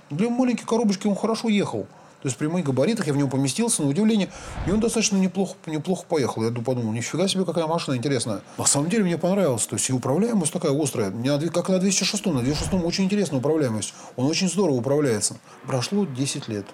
Для 0.09 0.29
маленькой 0.29 0.65
коробочки 0.65 1.07
он 1.07 1.15
хорошо 1.15 1.49
ехал. 1.49 1.87
То 2.21 2.29
есть 2.29 2.39
при 2.39 2.47
моих 2.47 2.65
габаритах 2.65 3.05
я 3.05 3.13
в 3.13 3.17
него 3.17 3.29
поместился, 3.29 3.83
на 3.83 3.89
удивление, 3.89 4.31
и 4.65 4.71
он 4.71 4.79
достаточно 4.79 5.15
неплохо, 5.15 5.53
неплохо 5.67 6.05
поехал. 6.09 6.43
Я 6.43 6.49
подумал, 6.49 6.91
нифига 6.91 7.27
себе, 7.27 7.45
какая 7.45 7.67
машина 7.67 7.97
интересная. 7.97 8.41
На 8.57 8.65
самом 8.65 8.89
деле 8.89 9.03
мне 9.03 9.19
понравилось. 9.19 9.67
То 9.67 9.75
есть 9.75 9.87
и 9.91 9.93
управляемость 9.93 10.51
такая 10.51 10.71
острая. 10.71 11.11
Не 11.11 11.29
на 11.29 11.39
как 11.49 11.69
на 11.69 11.77
206, 11.77 12.25
на 12.25 12.41
206 12.41 12.73
очень 12.83 13.03
интересная 13.03 13.37
управляемость. 13.37 13.93
Он 14.15 14.25
очень 14.25 14.49
здорово 14.49 14.77
управляется. 14.77 15.37
Прошло 15.67 16.05
10 16.05 16.47
лет. 16.47 16.65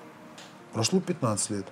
Прошло 0.71 1.01
15 1.01 1.49
лет. 1.49 1.65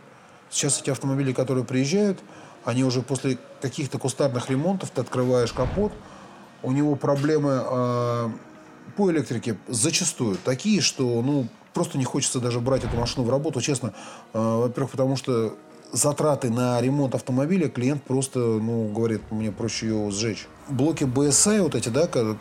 Сейчас 0.49 0.81
эти 0.81 0.89
автомобили, 0.89 1.31
которые 1.31 1.63
приезжают, 1.63 2.19
они 2.65 2.83
уже 2.83 3.01
после 3.01 3.37
каких-то 3.61 3.97
кустарных 3.97 4.49
ремонтов, 4.49 4.89
ты 4.91 5.01
открываешь 5.01 5.53
капот, 5.53 5.91
у 6.63 6.71
него 6.71 6.95
проблемы 6.95 7.63
э, 7.63 8.29
по 8.97 9.11
электрике 9.11 9.57
зачастую 9.67 10.37
такие, 10.43 10.81
что 10.81 11.21
ну, 11.21 11.47
просто 11.73 11.97
не 11.97 12.05
хочется 12.05 12.39
даже 12.39 12.59
брать 12.59 12.83
эту 12.83 12.97
машину 12.97 13.25
в 13.25 13.29
работу, 13.29 13.61
честно. 13.61 13.93
Э, 14.33 14.39
во-первых, 14.39 14.91
потому 14.91 15.15
что 15.15 15.55
затраты 15.91 16.49
на 16.49 16.79
ремонт 16.81 17.15
автомобиля 17.15 17.69
клиент 17.69 18.03
просто, 18.03 18.39
ну, 18.39 18.89
говорит, 18.89 19.21
мне 19.31 19.51
проще 19.51 19.87
ее 19.87 20.11
сжечь. 20.11 20.47
Блоки 20.67 21.03
BSI 21.03 21.61
вот 21.61 21.75
эти, 21.75 21.89
да, 21.89 22.07
когда 22.07 22.37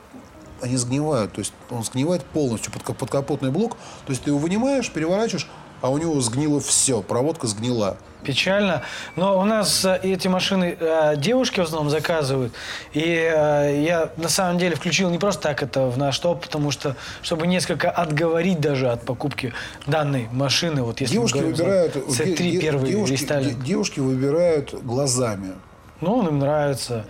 они 0.60 0.76
сгнивают. 0.76 1.32
То 1.32 1.40
есть 1.40 1.52
он 1.70 1.84
сгнивает 1.84 2.24
полностью 2.24 2.72
под, 2.72 2.96
подкапотный 2.96 3.50
блок. 3.50 3.76
То 4.06 4.12
есть 4.12 4.22
ты 4.22 4.30
его 4.30 4.38
вынимаешь, 4.38 4.90
переворачиваешь, 4.90 5.48
а 5.80 5.90
у 5.90 5.98
него 5.98 6.20
сгнило 6.20 6.60
все, 6.60 7.02
проводка 7.02 7.46
сгнила. 7.46 7.96
Печально. 8.24 8.82
Но 9.14 9.38
у 9.38 9.44
нас 9.44 9.84
э, 9.84 10.00
эти 10.02 10.26
машины 10.26 10.76
э, 10.78 11.14
девушки 11.16 11.60
в 11.60 11.62
основном 11.62 11.88
заказывают. 11.88 12.52
И 12.92 13.00
э, 13.00 13.82
я 13.86 14.10
на 14.16 14.28
самом 14.28 14.58
деле 14.58 14.74
включил 14.74 15.08
не 15.10 15.18
просто 15.18 15.40
так 15.42 15.62
это 15.62 15.86
в 15.86 15.96
наш 15.96 16.18
топ, 16.18 16.42
потому 16.42 16.72
что, 16.72 16.96
чтобы 17.22 17.46
несколько 17.46 17.90
отговорить 17.90 18.58
даже 18.60 18.90
от 18.90 19.02
покупки 19.04 19.52
данной 19.86 20.28
машины. 20.32 20.82
Вот 20.82 21.00
если 21.00 21.14
Девушки 21.14 21.38
говорим 21.38 21.54
выбирают... 21.56 21.94
C3 21.96 22.36
де- 22.36 22.50
де- 22.50 22.60
первый 22.60 22.90
девушки, 22.90 23.12
рестайлинг. 23.12 23.58
де- 23.60 23.64
девушки 23.66 24.00
выбирают 24.00 24.74
глазами. 24.82 25.52
Ну, 26.00 26.16
он 26.18 26.26
им 26.28 26.38
нравится. 26.40 27.04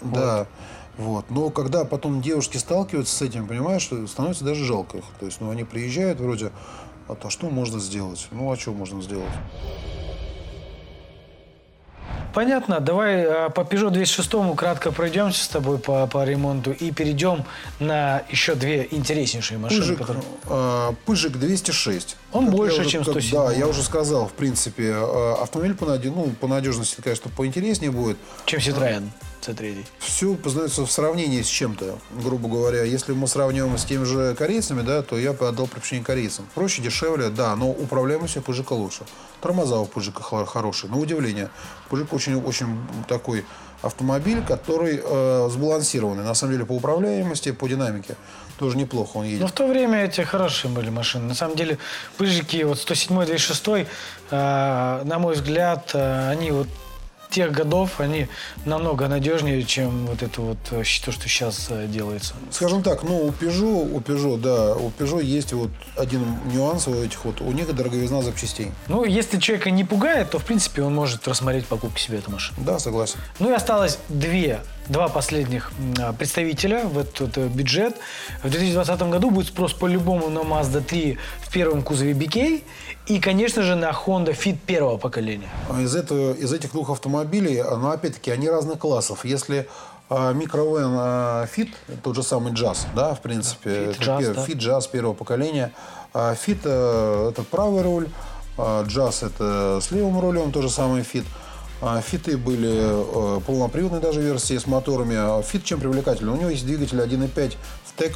Да. 0.00 0.46
Вот. 0.96 1.24
Но 1.28 1.50
когда 1.50 1.84
потом 1.84 2.20
девушки 2.22 2.56
сталкиваются 2.56 3.16
с 3.16 3.22
этим, 3.22 3.48
понимаешь, 3.48 3.82
что 3.82 4.06
становится 4.06 4.44
даже 4.44 4.64
жалко 4.64 4.98
их. 4.98 5.04
То 5.18 5.26
есть, 5.26 5.40
ну, 5.40 5.50
они 5.50 5.64
приезжают 5.64 6.20
вроде, 6.20 6.52
а 7.08 7.14
то 7.14 7.30
что 7.30 7.48
можно 7.50 7.78
сделать? 7.80 8.26
Ну, 8.30 8.50
а 8.52 8.56
что 8.56 8.72
можно 8.72 9.02
сделать? 9.02 9.32
Понятно. 12.34 12.80
Давай 12.80 13.16
э, 13.24 13.50
по 13.50 13.60
Peugeot 13.60 13.90
206 13.90 14.56
кратко 14.56 14.90
пройдемся 14.90 15.44
с 15.44 15.48
тобой 15.48 15.78
по, 15.78 16.06
по 16.06 16.24
ремонту 16.24 16.72
и 16.72 16.90
перейдем 16.90 17.44
на 17.78 18.22
еще 18.30 18.54
две 18.54 18.88
интереснейшие 18.90 19.58
машины. 19.58 19.82
Пыжик, 19.82 19.98
которые- 19.98 20.24
а, 20.46 20.94
Пыжик 21.04 21.32
206. 21.36 22.16
Он 22.32 22.46
Как 22.46 22.54
больше, 22.54 22.80
уже- 22.80 22.90
чем 22.90 23.04
как- 23.04 23.12
107. 23.12 23.32
Да, 23.38 23.52
я 23.52 23.66
уже 23.66 23.82
сказал, 23.82 24.28
в 24.28 24.32
принципе, 24.32 24.92
а, 24.94 25.40
автомобиль 25.42 25.74
по, 25.74 25.84
ну, 25.84 26.30
по 26.40 26.48
надежности, 26.48 27.02
конечно, 27.02 27.30
поинтереснее 27.36 27.90
будет. 27.90 28.16
Чем 28.46 28.60
Citroën. 28.60 29.08
C3. 29.42 29.84
Все 29.98 30.34
познается 30.34 30.86
в 30.86 30.90
сравнении 30.90 31.42
с 31.42 31.48
чем-то. 31.48 31.98
Грубо 32.22 32.48
говоря, 32.48 32.84
если 32.84 33.12
мы 33.12 33.26
сравниваем 33.26 33.76
с 33.76 33.84
теми 33.84 34.04
же 34.04 34.34
корейцами, 34.34 34.82
да, 34.82 35.02
то 35.02 35.18
я 35.18 35.32
бы 35.32 35.48
отдал 35.48 35.66
предпочтение 35.66 36.04
корейцам. 36.04 36.46
Проще, 36.54 36.82
дешевле, 36.82 37.28
да, 37.28 37.54
но 37.56 37.70
управляемость 37.70 38.36
у 38.36 38.42
Пыжика 38.42 38.72
лучше. 38.72 39.04
Тормоза 39.40 39.78
у 39.78 39.86
Пыжика 39.86 40.22
хорошие. 40.22 40.90
На 40.90 40.98
удивление, 40.98 41.50
Пыжик 41.88 42.12
очень-очень 42.12 42.78
такой 43.08 43.44
автомобиль, 43.82 44.42
который 44.44 45.00
э, 45.02 45.48
сбалансированный. 45.50 46.24
На 46.24 46.34
самом 46.34 46.52
деле 46.52 46.64
по 46.64 46.72
управляемости, 46.72 47.52
по 47.52 47.68
динамике 47.68 48.16
тоже 48.58 48.76
неплохо 48.76 49.16
он 49.18 49.24
едет. 49.24 49.40
Но 49.40 49.48
в 49.48 49.52
то 49.52 49.66
время 49.66 50.04
эти 50.04 50.20
хорошие 50.20 50.70
были 50.70 50.88
машины. 50.90 51.24
На 51.24 51.34
самом 51.34 51.56
деле, 51.56 51.78
пыжики, 52.16 52.62
вот 52.62 52.78
107 52.78 53.24
206 53.24 53.68
э, 54.30 55.02
на 55.04 55.18
мой 55.18 55.34
взгляд, 55.34 55.90
э, 55.94 56.30
они 56.30 56.52
вот 56.52 56.68
тех 57.32 57.50
годов, 57.50 58.00
они 58.00 58.28
намного 58.64 59.08
надежнее, 59.08 59.62
чем 59.64 60.06
вот 60.06 60.22
это 60.22 60.40
вот 60.40 60.58
э, 60.70 60.82
то, 61.04 61.12
что 61.12 61.28
сейчас 61.28 61.66
э, 61.70 61.86
делается. 61.88 62.34
Скажем 62.50 62.82
так, 62.82 63.02
ну, 63.02 63.26
у 63.26 63.30
Peugeot, 63.30 63.92
у 63.92 64.00
Peugeot, 64.00 64.38
да, 64.38 64.76
у 64.76 64.90
Peugeot 64.90 65.24
есть 65.24 65.52
вот 65.52 65.70
один 65.96 66.24
нюанс 66.52 66.86
у 66.86 66.94
этих 67.02 67.24
вот, 67.24 67.40
у 67.40 67.50
них 67.52 67.74
дороговизна 67.74 68.22
запчастей. 68.22 68.70
Ну, 68.88 69.04
если 69.04 69.38
человека 69.38 69.70
не 69.70 69.84
пугает, 69.84 70.30
то, 70.30 70.38
в 70.38 70.44
принципе, 70.44 70.82
он 70.82 70.94
может 70.94 71.26
рассмотреть 71.26 71.66
покупку 71.66 71.98
себе 71.98 72.18
эту 72.18 72.30
машину. 72.30 72.58
Да, 72.64 72.78
согласен. 72.78 73.18
Ну 73.38 73.50
и 73.50 73.54
осталось 73.54 73.98
две, 74.08 74.60
два 74.92 75.08
последних 75.08 75.72
а, 75.98 76.12
представителя 76.12 76.84
в 76.84 76.98
этот 76.98 77.38
э, 77.38 77.48
бюджет. 77.48 77.96
В 78.42 78.50
2020 78.50 79.02
году 79.02 79.30
будет 79.30 79.46
спрос 79.48 79.72
по-любому 79.72 80.28
на 80.28 80.40
Mazda 80.40 80.82
3 80.82 81.18
в 81.40 81.50
первом 81.50 81.82
кузове 81.82 82.12
BK 82.12 82.62
и, 83.06 83.18
конечно 83.18 83.62
же, 83.62 83.74
на 83.74 83.90
Honda 83.90 84.36
Fit 84.38 84.58
первого 84.66 84.98
поколения. 84.98 85.48
А 85.70 85.80
Из, 85.80 85.96
этого, 85.96 86.34
из 86.34 86.52
этих 86.52 86.72
двух 86.72 86.90
автомобилей, 86.90 87.58
а, 87.58 87.76
ну, 87.76 87.90
опять-таки, 87.90 88.30
они 88.30 88.48
разных 88.48 88.78
классов. 88.78 89.24
Если 89.24 89.66
микровен 90.10 90.90
Fit, 91.46 91.70
тот 92.02 92.16
же 92.16 92.22
самый 92.22 92.52
джаз, 92.52 92.86
да, 92.94 93.14
в 93.14 93.22
принципе, 93.22 93.70
Fit 93.70 93.98
пер- 93.98 94.34
да. 94.34 94.44
Джаз 94.52 94.86
первого 94.86 95.14
поколения. 95.14 95.72
Fit 96.12 96.60
э, 96.64 97.30
это 97.30 97.42
правый 97.44 97.82
руль, 97.82 98.08
джаз 98.58 99.22
это 99.22 99.78
с 99.80 99.90
левым 99.90 100.20
рулем, 100.20 100.52
тот 100.52 100.64
же 100.64 100.68
самый 100.68 101.00
Fit. 101.00 101.24
А, 101.82 102.00
Фиты 102.00 102.38
были 102.38 102.70
э, 102.70 103.40
полноприводные 103.40 104.00
даже 104.00 104.22
версии 104.22 104.56
с 104.56 104.68
моторами. 104.68 105.16
А 105.18 105.42
Fit 105.42 105.64
чем 105.64 105.80
привлекательный? 105.80 106.32
У 106.32 106.36
него 106.36 106.48
есть 106.48 106.64
двигатель 106.64 107.00
1.5 107.00 107.56
VTEC, 107.84 108.12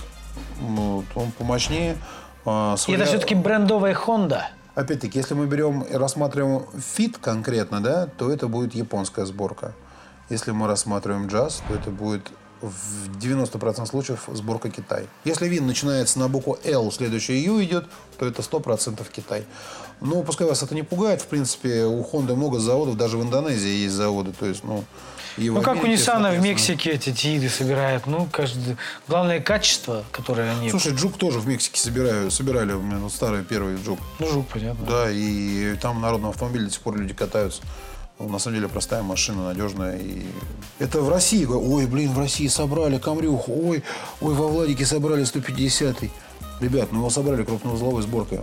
ну, 0.61 1.05
он 1.17 1.33
помощнее. 1.33 1.97
а, 2.45 2.77
с 2.77 2.89
И 2.89 2.93
это 2.93 3.07
все-таки 3.07 3.35
брендовая 3.35 3.95
Honda. 3.95 4.43
Опять-таки, 4.77 5.19
если 5.19 5.35
мы 5.35 5.47
берем 5.47 5.81
и 5.81 5.95
рассматриваем 5.95 6.67
Fit 6.81 7.19
конкретно, 7.19 7.83
да, 7.83 8.07
то 8.07 8.31
это 8.31 8.47
будет 8.47 8.75
японская 8.75 9.25
сборка. 9.25 9.73
Если 10.29 10.53
мы 10.53 10.69
рассматриваем 10.69 11.27
джаз, 11.27 11.63
то 11.67 11.75
это 11.75 11.91
будет 11.91 12.31
в 12.61 13.19
90% 13.19 13.87
случаев 13.87 14.29
сборка 14.33 14.71
Китай. 14.71 15.07
Если 15.25 15.49
вин 15.49 15.67
начинается 15.67 16.19
на 16.19 16.29
букву 16.29 16.59
L, 16.65 16.91
следующая 16.93 17.41
Ю 17.41 17.63
идет, 17.63 17.87
то 18.19 18.27
это 18.27 18.43
100% 18.43 19.05
Китай. 19.11 19.45
Но 20.01 20.23
пускай 20.23 20.47
вас 20.47 20.63
это 20.63 20.75
не 20.75 20.83
пугает, 20.83 21.23
в 21.23 21.27
принципе, 21.27 21.85
у 21.85 22.03
Honda 22.03 22.35
много 22.35 22.59
заводов, 22.59 22.97
даже 22.97 23.17
в 23.17 23.23
Индонезии 23.23 23.85
есть 23.85 23.95
заводы, 23.95 24.33
то 24.39 24.47
есть, 24.47 24.63
ну, 24.63 24.85
и 25.37 25.51
Ну, 25.51 25.61
как 25.61 25.77
у 25.77 25.81
Америке, 25.81 26.03
Nissan 26.03 26.39
в. 26.39 26.43
Мексике 26.43 26.91
эти 26.93 27.13
тииды 27.13 27.49
собирают. 27.49 28.07
Ну, 28.07 28.27
каждый... 28.31 28.77
Главное 29.07 29.41
качество, 29.41 30.05
которое 30.11 30.51
они... 30.51 30.71
Слушай, 30.71 30.95
Джук 30.95 31.19
тоже 31.19 31.41
в 31.41 31.47
Мексике 31.47 31.79
собирали, 31.79 32.31
собирали 32.31 32.73
у 32.73 32.81
меня 32.81 32.97
вот 32.99 33.13
старый 33.13 33.45
первый 33.45 33.77
Джук. 33.77 33.99
Ну, 34.19 34.27
жук, 34.29 34.47
понятно. 34.49 34.87
Да, 34.87 35.11
и 35.11 35.77
там 35.77 35.97
на 35.97 36.03
народном 36.03 36.31
автомобиле 36.31 36.67
до 36.67 36.73
сих 36.73 36.81
пор 36.81 36.97
люди 36.97 37.13
катаются. 37.13 37.63
Ну, 38.19 38.31
на 38.31 38.39
самом 38.39 38.57
деле 38.57 38.69
простая 38.69 39.03
машина, 39.03 39.45
надежная. 39.45 39.99
И... 39.99 40.23
Это 40.79 41.03
в 41.03 41.11
России. 41.11 41.45
Ой, 41.45 41.87
блин, 41.87 42.13
в 42.13 42.19
России 42.19 42.49
собрали 42.49 42.99
Камрюху. 42.99 43.53
Ой, 43.53 43.83
ой, 44.23 44.35
во 44.35 44.49
Владике 44.49 44.87
собрали 44.87 45.25
150-й. 45.25 46.11
Ребят, 46.61 46.89
ну 46.91 47.01
его 47.01 47.11
собрали 47.11 47.45
крупноузловой 47.45 48.03
сборкой. 48.03 48.41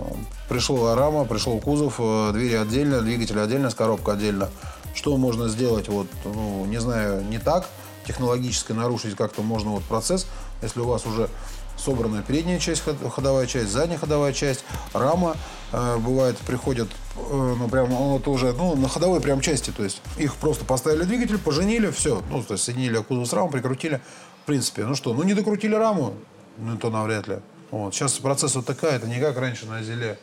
Пришла 0.47 0.95
рама, 0.95 1.25
пришел 1.25 1.59
кузов, 1.59 1.95
э, 1.99 2.31
двери 2.33 2.55
отдельно, 2.55 3.01
двигатель 3.01 3.39
отдельно, 3.39 3.71
с 3.71 3.75
коробкой 3.75 4.13
отдельно. 4.13 4.49
Что 4.93 5.17
можно 5.17 5.47
сделать, 5.47 5.87
вот, 5.87 6.07
ну, 6.23 6.65
не 6.65 6.79
знаю, 6.79 7.23
не 7.25 7.39
так, 7.39 7.67
технологически 8.05 8.71
нарушить 8.73 9.15
как-то 9.15 9.41
можно 9.41 9.71
вот 9.71 9.83
процесс, 9.83 10.27
если 10.61 10.81
у 10.81 10.85
вас 10.85 11.07
уже 11.07 11.27
собранная 11.75 12.21
передняя 12.21 12.59
часть, 12.59 12.83
ход- 12.83 12.97
ходовая 13.09 13.47
часть, 13.47 13.71
задняя 13.71 13.97
ходовая 13.97 14.31
часть, 14.31 14.63
рама. 14.93 15.35
Э, 15.71 15.97
бывает, 15.97 16.37
приходят, 16.37 16.89
э, 17.17 17.55
ну, 17.57 17.67
прям, 17.67 17.89
ну, 17.89 18.19
это 18.19 18.29
уже, 18.29 18.53
ну, 18.53 18.75
на 18.75 18.87
ходовой 18.87 19.21
прям 19.21 19.41
части, 19.41 19.71
то 19.71 19.83
есть 19.83 20.01
их 20.19 20.35
просто 20.35 20.65
поставили 20.65 21.03
двигатель, 21.03 21.39
поженили, 21.39 21.89
все, 21.89 22.21
ну, 22.29 22.43
то 22.43 22.53
есть 22.53 22.63
соединили 22.63 22.97
кузов 22.97 23.27
с 23.27 23.33
рамой, 23.33 23.51
прикрутили. 23.51 24.01
В 24.43 24.45
принципе, 24.45 24.85
ну 24.85 24.93
что, 24.93 25.13
ну, 25.13 25.23
не 25.23 25.33
докрутили 25.33 25.73
раму, 25.73 26.13
ну, 26.59 26.77
то 26.77 26.91
навряд 26.91 27.27
ли. 27.27 27.39
Вот. 27.73 27.95
Сейчас 27.95 28.19
процесс 28.19 28.53
вот 28.53 28.67
такая, 28.67 28.97
это 28.97 29.07
не 29.07 29.19
как 29.19 29.35
раньше 29.35 29.65
на 29.65 29.81
Зеле. 29.81 30.19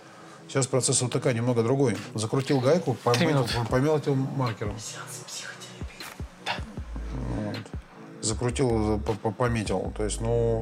Сейчас 0.46 0.68
процесс 0.68 1.02
вот 1.02 1.10
такая, 1.10 1.34
немного 1.34 1.64
другой. 1.64 1.96
Закрутил 2.14 2.60
гайку, 2.60 2.94
пометил, 2.94 3.44
пометил 3.68 4.14
маркером. 4.14 4.76
Вот. 7.12 7.56
Закрутил, 8.22 9.00
по- 9.00 9.14
по- 9.14 9.32
пометил. 9.32 9.92
То 9.96 10.04
есть, 10.04 10.20
ну, 10.20 10.60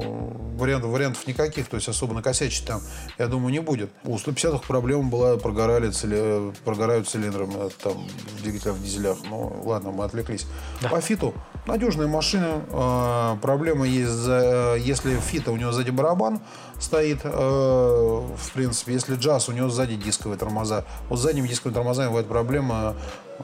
вариант, 0.57 0.83
вариантов 0.85 1.27
никаких. 1.27 1.67
То 1.67 1.75
есть, 1.75 1.87
особо 1.89 2.15
накосячить 2.15 2.65
там, 2.65 2.81
я 3.19 3.27
думаю, 3.27 3.51
не 3.51 3.59
будет. 3.59 3.91
У 4.03 4.15
150-х 4.17 4.63
проблема 4.67 5.09
была, 5.09 5.37
прогорали, 5.37 5.89
цили- 5.91 6.55
прогорают 6.65 7.07
цилиндры 7.07 7.47
э, 7.53 7.69
там, 7.83 7.93
в 8.37 8.41
двигателях, 8.41 8.75
в 8.77 8.83
дизелях. 8.83 9.17
Ну, 9.29 9.61
ладно, 9.63 9.91
мы 9.91 10.05
отвлеклись. 10.05 10.47
По 10.89 11.01
фиту 11.01 11.35
надежная 11.69 12.07
машина. 12.07 12.61
Э, 12.71 13.37
проблема 13.41 13.87
есть, 13.87 14.11
за, 14.11 14.75
если 14.79 15.15
фита, 15.19 15.51
у 15.51 15.57
него 15.57 15.71
сзади 15.71 15.91
барабан 15.91 16.41
стоит, 16.79 17.19
э, 17.23 17.29
в 17.29 18.51
принципе. 18.53 18.93
Если 18.93 19.15
джаз, 19.15 19.49
у 19.49 19.51
него 19.51 19.69
сзади 19.69 19.95
дисковые 19.95 20.37
тормоза. 20.37 20.85
Вот 21.09 21.19
с 21.19 21.21
задними 21.21 21.47
дисковыми 21.47 21.75
тормозами 21.75 22.07
бывает 22.07 22.27
проблема. 22.27 22.95
э, 23.39 23.43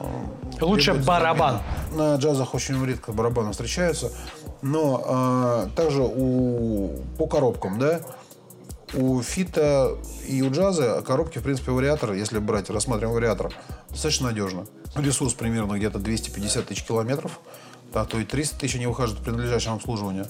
Лучше 0.60 0.94
барабан. 0.94 1.60
На 1.92 2.16
джазах 2.16 2.54
очень 2.54 2.84
редко 2.84 3.12
барабаны 3.12 3.52
встречаются. 3.52 4.12
Но 4.62 5.66
э, 5.66 5.68
также 5.76 6.02
у, 6.02 6.90
по 7.18 7.26
коробкам, 7.26 7.78
да, 7.78 8.00
у 8.94 9.20
фита 9.20 9.96
и 10.26 10.42
у 10.42 10.50
джаза 10.50 11.02
коробки, 11.02 11.38
в 11.38 11.42
принципе, 11.42 11.72
вариатор, 11.72 12.12
если 12.12 12.38
брать, 12.38 12.70
рассматриваем 12.70 13.14
вариатор, 13.14 13.52
достаточно 13.90 14.28
надежно. 14.28 14.66
Ресурс 14.94 15.34
примерно 15.34 15.76
где-то 15.76 15.98
250 15.98 16.66
тысяч 16.66 16.84
километров, 16.84 17.40
да, 17.96 18.04
то 18.04 18.18
и 18.18 18.24
300 18.24 18.58
тысяч 18.58 18.74
не 18.74 18.86
выхаживают 18.86 19.24
при 19.24 19.30
надлежащем 19.30 19.72
обслуживании. 19.72 20.26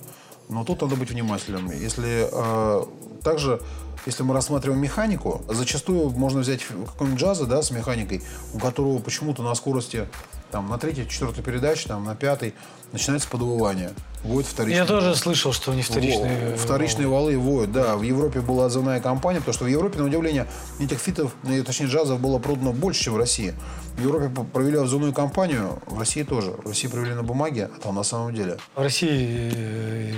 Но 0.49 0.63
тут 0.63 0.83
надо 0.83 0.95
быть 0.95 1.11
внимательным. 1.11 1.69
Если 1.73 2.29
э, 2.31 2.85
также, 3.25 3.61
если 4.07 4.23
мы 4.23 4.35
рассматриваем 4.35 4.81
механику, 4.81 5.43
зачастую 5.49 6.11
можно 6.11 6.41
взять 6.41 6.65
какой-нибудь 6.65 7.21
джаза, 7.21 7.47
да, 7.47 7.63
с 7.63 7.71
механикой, 7.71 8.23
у 8.55 8.59
которого 8.59 8.99
почему-то 8.99 9.43
на 9.43 9.55
скорости 9.55 10.09
там, 10.51 10.69
на 10.69 10.79
третьей, 10.79 11.09
четвертой 11.09 11.43
передаче, 11.43 11.89
там, 11.89 12.05
на 12.05 12.15
пятой 12.15 12.55
начинается 12.93 13.29
подвывание. 13.29 13.91
Будет 14.25 14.47
вторичный. 14.47 14.79
Я 14.79 14.87
тоже 14.87 15.15
слышал, 15.15 15.53
что 15.53 15.73
они 15.73 15.83
вторичные... 15.83 16.53
Во, 16.53 16.57
Вторичные 16.57 17.07
валы 17.09 17.39
воют, 17.39 17.73
да. 17.73 17.97
В 17.97 18.03
Европе 18.03 18.41
была 18.41 18.67
отзывная 18.67 19.01
компания, 19.01 19.39
потому 19.39 19.55
что 19.55 19.65
в 19.65 19.69
Европе, 19.69 19.99
на 19.99 20.07
удивление, 20.07 20.47
этих 20.81 20.99
фитов, 20.99 21.33
ну, 21.43 21.63
точнее 21.63 21.87
джазов 21.87 22.21
было 22.21 22.39
продано 22.39 22.73
больше, 22.73 23.05
чем 23.05 23.15
в 23.15 23.17
России. 23.19 23.55
В 23.97 24.03
Европе 24.03 24.31
провели 24.53 24.79
отзывную 24.79 25.13
кампанию, 25.13 25.81
в 25.87 25.99
России 25.99 26.23
тоже. 26.23 26.53
В 26.53 26.69
России 26.69 26.89
провели 26.89 27.15
на 27.15 27.23
бумаге, 27.23 27.71
а 27.77 27.81
там 27.81 27.95
на 27.95 28.03
самом 28.03 28.35
деле. 28.35 28.59
В 28.75 28.83
России 28.83 29.53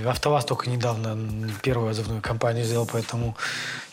э, 0.05 0.09
АвтоВАЗ 0.09 0.44
только 0.44 0.70
недавно 0.70 1.18
первую 1.62 1.90
отзывную 1.90 2.22
кампанию 2.22 2.64
сделал, 2.64 2.88
поэтому 2.90 3.37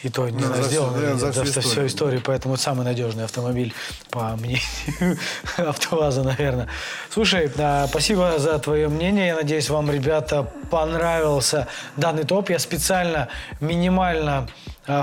и 0.04 0.10
то 0.10 0.30
не 0.30 0.41
Да, 0.41 0.62
знаю, 0.63 1.17
за 1.17 1.32
за 1.32 1.32
за, 1.32 1.43
всю 1.43 1.52
всю 1.52 1.60
историю. 1.69 1.88
историю, 1.88 2.21
поэтому 2.24 2.54
это 2.56 2.63
самый 2.63 2.84
надежный 2.86 3.24
автомобиль, 3.26 3.74
по 4.10 4.36
мнению 4.36 4.60
АвтоВАЗа, 5.58 6.24
наверное. 6.24 6.67
Слушай, 7.10 7.52
а, 7.58 7.88
спасибо 7.88 8.38
за 8.38 8.60
твое 8.60 8.88
мнение. 8.89 9.28
Я 9.28 9.36
надеюсь, 9.36 9.69
вам, 9.69 9.89
ребята, 9.91 10.43
понравился 10.69 11.67
данный 11.98 12.24
топ. 12.24 12.50
Я 12.50 12.60
специально 12.60 13.28
минимально 13.60 14.48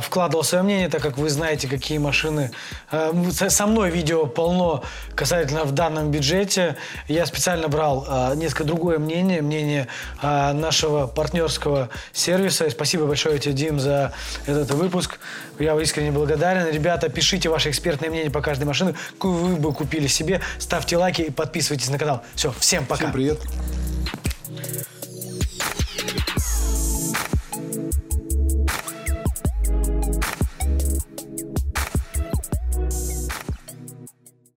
вкладывал 0.00 0.44
свое 0.44 0.62
мнение, 0.64 0.88
так 0.88 1.02
как 1.02 1.18
вы 1.18 1.28
знаете, 1.30 1.68
какие 1.68 1.98
машины. 1.98 2.50
а, 2.90 3.12
со- 3.32 3.66
мной 3.66 3.90
видео 3.90 4.26
полно 4.26 4.82
касательно 5.14 5.64
в 5.64 5.72
данном 5.72 6.10
бюджете. 6.10 6.76
Я 7.08 7.26
специально 7.26 7.68
брал 7.68 8.04
а, 8.08 8.34
несколько 8.34 8.64
другое 8.64 8.98
мнение, 8.98 9.42
мнение 9.42 9.88
нашего 10.22 11.06
партнерского 11.06 11.88
сервиса. 12.12 12.68
Спасибо 12.70 13.06
большое 13.06 13.38
тебе, 13.38 13.54
Дим, 13.54 13.80
за 13.80 14.12
этот 14.46 14.70
выпуск. 14.72 15.18
Я 15.58 15.80
искренне 15.80 16.10
благодарен. 16.12 16.72
Ребята, 16.72 17.08
пишите 17.08 17.48
ваше 17.48 17.70
экспертное 17.70 18.10
мнение 18.10 18.30
по 18.30 18.40
каждой 18.40 18.64
машине, 18.64 18.94
какую 19.12 19.34
вы 19.34 19.56
бы 19.56 19.72
купили 19.72 20.06
себе. 20.06 20.40
Ставьте 20.58 20.96
лайки 20.96 21.22
и 21.22 21.30
подписывайтесь 21.30 21.88
на 21.88 21.98
канал. 21.98 22.22
Все, 22.34 22.52
всем 22.58 22.84
пока. 22.84 23.04
Всем 23.04 23.12
привет. 23.12 23.40